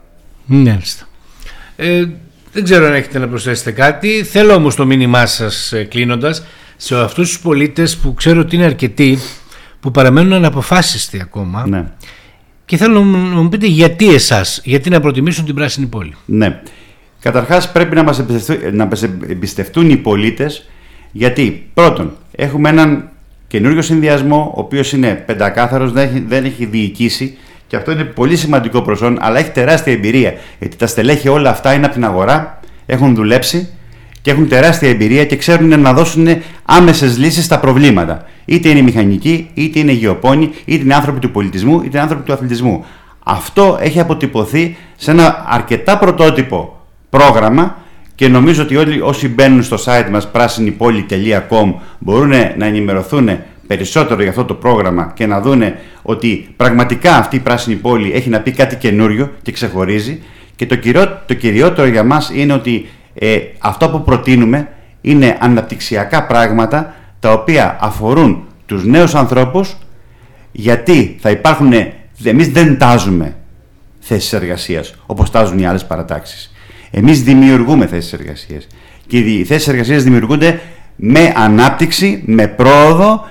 Μάλιστα. 0.46 1.06
Ε, 1.76 2.06
δεν 2.54 2.64
ξέρω 2.64 2.86
αν 2.86 2.94
έχετε 2.94 3.20
να 3.20 3.28
προσθέσετε 3.28 3.72
κάτι. 3.72 4.24
Θέλω 4.24 4.54
όμως 4.54 4.76
το 4.76 4.86
μήνυμά 4.86 5.26
σας 5.26 5.72
ε, 5.72 5.84
κλείνοντας 5.84 6.44
σε 6.78 6.96
αυτούς 7.00 7.28
τους 7.28 7.40
πολίτες 7.40 7.98
που 7.98 8.14
ξέρω 8.14 8.40
ότι 8.40 8.56
είναι 8.56 8.66
αρκετοί 8.66 9.18
που 9.80 9.92
παραμένουν 9.92 10.34
αναποφάσιστοι 10.34 11.22
ακόμα 11.22 11.68
Ναι. 11.68 11.86
και 12.66 12.78
θέλω 12.78 12.94
να 12.94 13.00
μου 13.18 13.36
να 13.36 13.42
μου 13.42 13.50
πείτε 13.50 13.68
γιατί 13.68 14.14
εσάς, 14.14 14.62
γιατί 14.64 14.90
να 14.90 15.00
προτιμήσουν 15.00 15.46
την 15.46 15.56
Πράσινη 15.56 15.86
Πόλη. 15.86 16.16
Ναι. 16.26 16.62
Καταρχάς 17.20 17.72
πρέπει 17.72 17.96
να 17.96 18.04
μας 18.04 18.20
εμπιστευτούν, 18.20 18.76
να 18.76 18.86
μας 18.86 19.04
εμπιστευτούν 19.04 19.90
οι 19.90 19.98
πολίτες 19.98 20.70
γιατί 21.12 21.70
πρώτον 21.74 22.16
έχουμε 22.32 22.70
έναν 22.70 23.10
καινούριο 23.48 23.82
συνδυασμό 23.82 24.54
ο 24.56 24.60
οποίος 24.60 24.92
είναι 24.94 25.24
πεντακάθαρος, 25.26 25.92
δεν 25.92 26.04
έχει, 26.10 26.24
δεν 26.28 26.46
έχει 26.46 26.66
διοικήσει 26.66 27.38
και 27.74 27.80
αυτό 27.80 27.92
είναι 27.92 28.04
πολύ 28.04 28.36
σημαντικό 28.36 28.82
προσόν 28.82 29.18
αλλά 29.22 29.40
έχει 29.40 29.50
τεράστια 29.50 29.94
εμπειρία 29.94 30.34
γιατί 30.60 30.78
τα 30.78 30.88
στελέχη 30.88 31.28
όλα 31.28 31.50
αυτά 31.50 31.74
είναι 31.74 31.86
από 31.86 31.94
την 31.94 32.06
αγορά, 32.06 32.60
έχουν 32.86 33.16
δουλέψει 33.16 33.70
και 34.22 34.32
έχουν 34.32 34.48
τεράστια 34.48 34.90
εμπειρία 34.90 35.26
και 35.26 35.36
ξέρουν 35.36 35.80
να 35.80 35.94
δώσουν 35.94 36.28
άμεσες 36.66 37.18
λύσεις 37.18 37.46
στα 37.46 37.60
προβλήματα. 37.60 38.26
Είτε 38.46 38.70
είναι 38.70 38.82
μηχανικοί, 38.82 39.50
είτε 39.54 39.80
είναι 39.80 39.92
γεωπόνοι, 39.92 40.52
είτε 40.66 40.84
είναι 40.84 40.96
άνθρωποι 40.96 41.20
του 41.20 41.32
πολιτισμού, 41.32 41.76
είτε 41.76 41.88
είναι 41.88 42.00
άνθρωποι 42.00 42.24
του 42.24 42.34
αθλητισμού. 42.34 42.86
Αυτό 43.24 43.78
έχει 43.82 44.00
αποτυπωθεί 44.00 44.78
σε 44.96 45.12
ένα 45.12 45.46
αρκετά 45.48 45.98
πρωτότυπο 45.98 46.80
πρόγραμμα 47.10 47.78
και 48.16 48.28
νομίζω 48.28 48.64
ότι 48.64 48.76
όλοι 48.76 49.02
όσοι 49.02 49.28
μπαίνουν 49.28 49.64
στο 49.64 49.78
site 49.86 50.08
μας 50.12 50.32
πράσινηπόλη.com 50.32 51.74
μπορούν 52.00 52.34
να 52.58 52.66
ενημερωθούν 52.66 53.30
περισσότερο 53.78 54.22
για 54.22 54.30
αυτό 54.30 54.46
το 54.46 54.54
πρόγραμμα 54.54 55.12
και 55.16 55.26
να 55.26 55.42
δούνε 55.42 55.80
ότι 56.02 56.48
πραγματικά 56.56 57.16
αυτή 57.16 57.36
η 57.36 57.40
πράσινη 57.40 57.76
πόλη 57.76 58.12
έχει 58.12 58.30
να 58.30 58.40
πει 58.40 58.52
κάτι 58.52 58.76
καινούριο 58.76 59.32
και 59.42 59.52
ξεχωρίζει 59.52 60.22
και 60.56 60.66
το, 60.66 60.76
κυριό, 60.76 61.22
το 61.26 61.34
κυριότερο 61.34 61.88
για 61.88 62.04
μας 62.04 62.32
είναι 62.34 62.54
ότι 62.54 62.90
ε, 63.14 63.38
αυτό 63.60 63.90
που 63.90 64.04
προτείνουμε 64.04 64.70
είναι 65.02 65.38
αναπτυξιακά 65.40 66.26
πράγματα 66.26 66.94
τα 67.20 67.32
οποία 67.32 67.78
αφορούν 67.80 68.44
τους 68.66 68.86
νέους 68.86 69.16
ανθρώπους 69.16 69.78
γιατί 70.52 71.18
θα 71.20 71.30
υπάρχουν, 71.30 71.74
εμείς 72.24 72.48
δεν 72.48 72.78
τάζουμε 72.78 73.36
θέσεις 74.00 74.34
εργασίας 74.34 74.96
όπως 75.06 75.32
τάζουν 75.32 75.60
οι 75.60 75.66
άλλες 75.66 75.86
παρατάξεις. 75.86 76.54
Εμείς 76.92 77.24
δημιουργούμε 77.24 77.88
θέσεις 77.88 78.14
εργασίας 78.14 78.68
και 79.08 79.18
οι 79.18 79.44
θέσεις 79.44 79.68
εργασίας 79.68 80.04
δημιουργούνται 80.04 80.60
με 80.96 81.34
ανάπτυξη, 81.36 82.24
με 82.26 82.48
πρόοδο, 82.48 83.26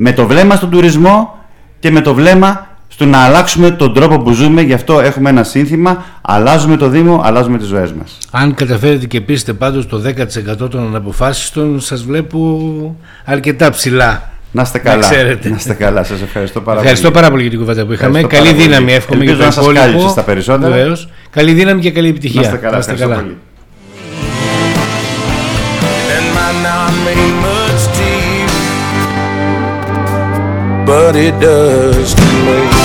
με 0.00 0.12
το 0.12 0.26
βλέμμα 0.26 0.56
στον 0.56 0.70
τουρισμό 0.70 1.38
και 1.78 1.90
με 1.90 2.00
το 2.00 2.14
βλέμμα 2.14 2.66
στο 2.88 3.04
να 3.04 3.18
αλλάξουμε 3.18 3.70
τον 3.70 3.94
τρόπο 3.94 4.18
που 4.18 4.32
ζούμε. 4.32 4.60
Γι' 4.62 4.72
αυτό 4.72 5.00
έχουμε 5.00 5.30
ένα 5.30 5.42
σύνθημα, 5.44 6.04
αλλάζουμε 6.20 6.76
το 6.76 6.88
Δήμο, 6.88 7.20
αλλάζουμε 7.24 7.58
τις 7.58 7.66
ζωές 7.66 7.92
μας. 7.92 8.18
Αν 8.30 8.54
καταφέρετε 8.54 9.06
και 9.06 9.20
πείστε 9.20 9.52
πάντως 9.52 9.86
το 9.86 10.02
10% 10.64 10.70
των 10.70 10.86
αναποφάσιστων 10.86 11.80
σας 11.80 12.02
βλέπω 12.04 12.96
αρκετά 13.24 13.70
ψηλά. 13.70 14.30
Να 14.50 14.62
είστε 14.62 14.80
Να 14.84 14.90
καλά. 14.90 15.00
ξέρετε. 15.10 15.48
Να 15.48 15.56
είστε 15.56 15.74
καλά. 15.74 16.04
Σας 16.04 16.22
ευχαριστώ 16.22 16.60
πάρα 16.60 16.78
Ευχαριστώ 16.78 17.08
πολύ. 17.10 17.14
πάρα 17.20 17.30
πολύ 17.30 17.42
για 17.42 17.50
την 17.50 17.60
κουβέντα 17.60 17.84
που 17.86 17.92
είχαμε. 17.92 18.18
Ευχαριστώ 18.18 18.36
Καλή 18.44 18.56
πάρα 18.56 18.56
πολύ. 18.66 18.68
δύναμη, 18.78 18.92
εύχομαι 18.98 19.20
Ελπίζω 19.24 19.36
για 19.36 19.42
το 19.44 19.48
να 19.48 19.54
σας 19.54 19.62
υπόλοιπο. 19.62 19.84
κάλυψε 19.84 20.08
στα 20.08 20.22
περισσότερα. 20.22 20.74
Βεβαίως. 20.74 21.08
Καλή 21.30 21.52
δύναμη 21.52 21.80
και 21.80 21.90
καλή 21.90 22.08
επιτυχία. 22.08 22.40
Να 22.40 22.46
είστε 22.46 22.56
καλά. 22.58 22.76
Ευχαριστώ 22.78 23.08
πολύ. 23.08 23.36
and 26.16 26.34
might 26.34 27.57
but 30.88 31.14
it 31.16 31.38
does 31.38 32.14
to 32.14 32.22
me. 32.22 32.77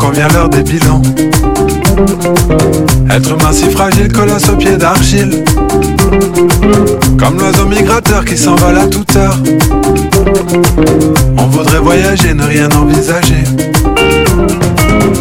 Quand 0.00 0.10
vient 0.10 0.28
l'heure 0.28 0.48
des 0.48 0.62
bilans. 0.62 1.02
Être 3.10 3.30
humain 3.30 3.52
si 3.52 3.70
fragile, 3.70 4.10
colosse 4.10 4.48
aux 4.48 4.56
pieds 4.56 4.76
d'argile. 4.76 5.44
Comme 7.18 7.38
l'oiseau 7.38 7.66
migrateur 7.66 8.24
qui 8.24 8.36
s'envole 8.36 8.78
à 8.78 8.86
toute 8.86 9.14
heure. 9.16 9.36
On 11.36 11.46
voudrait 11.46 11.80
voyager, 11.80 12.32
ne 12.32 12.44
rien 12.44 12.68
envisager. 12.70 13.44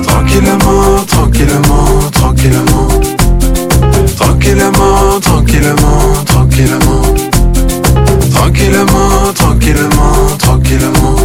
Tranquillement, 0.04 1.04
tranquillement. 1.08 2.10
Tranquillement, 4.15 5.20
tranquillement, 5.22 6.24
tranquillement. 6.26 7.02
Tranquillement, 8.34 9.34
tranquillement, 9.36 10.38
tranquillement. 10.38 11.15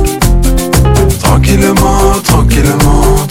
Tranquillement, 1.20 2.12
tranquillement, 2.22 2.22
tranquillement. 2.24 3.23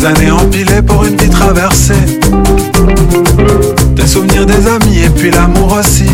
Des 0.00 0.06
années 0.06 0.30
empilées 0.30 0.80
pour 0.80 1.04
une 1.04 1.14
vie 1.14 1.28
traversée. 1.28 1.92
Des 3.94 4.06
souvenirs 4.06 4.46
des 4.46 4.66
amis 4.66 5.00
et 5.04 5.10
puis 5.10 5.30
l'amour 5.30 5.76
aussi. 5.78 6.06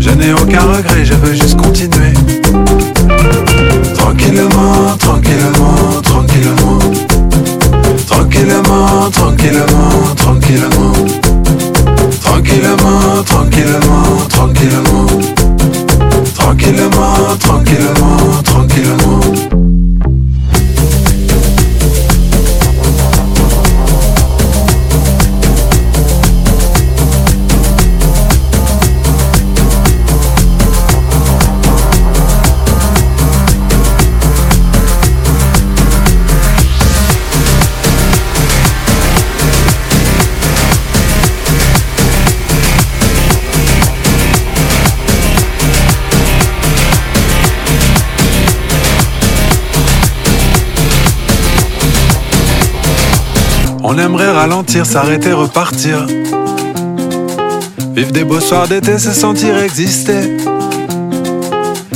Je 0.00 0.10
n'ai 0.10 0.32
aucun 0.32 0.62
regret, 0.62 1.04
je 1.04 1.14
veux 1.14 1.34
juste 1.34 1.56
continuer. 1.56 2.12
Tranquillement, 3.94 4.96
tranquillement, 4.98 6.02
tranquillement. 6.02 6.78
Tranquillement, 8.08 9.10
tranquillement, 9.12 10.14
tranquillement. 10.16 10.94
Tranquillement, 12.20 13.22
tranquillement, 13.24 14.26
tranquillement. 14.30 15.06
Tranquillement, 16.34 17.36
tranquillement, 17.38 18.42
tranquillement. 18.42 19.03
On 53.94 53.98
aimerait 53.98 54.32
ralentir, 54.32 54.84
s'arrêter, 54.84 55.32
repartir. 55.32 56.04
Vivre 57.94 58.10
des 58.10 58.24
beaux 58.24 58.40
soirs 58.40 58.66
d'été, 58.66 58.98
se 58.98 59.12
sentir 59.12 59.56
exister. 59.58 60.36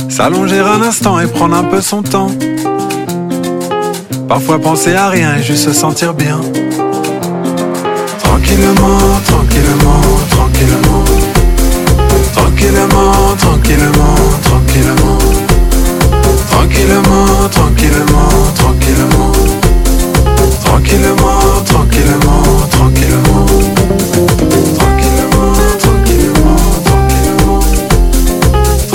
S'allonger 0.07 0.59
un 0.59 0.81
instant 0.81 1.19
et 1.19 1.27
prendre 1.27 1.57
un 1.57 1.65
peu 1.65 1.81
son 1.81 2.01
temps. 2.01 2.31
Parfois 4.29 4.59
penser 4.59 4.95
à 4.95 5.09
rien 5.09 5.35
et 5.35 5.43
juste 5.43 5.65
se 5.65 5.73
sentir 5.73 6.13
bien. 6.13 6.39
Tranquillement, 8.23 8.99
tranquillement, 9.27 10.01
tranquillement. 10.29 11.03
Tranquillement, 12.33 13.35
tranquillement, 13.39 14.15
tranquillement. 14.43 15.17
Tranquillement, 16.49 17.49
tranquillement, 17.51 18.29
tranquillement 18.55 19.38
tranquillement, 20.89 21.63
tranquillement, 21.65 22.67
tranquillement. 22.71 23.48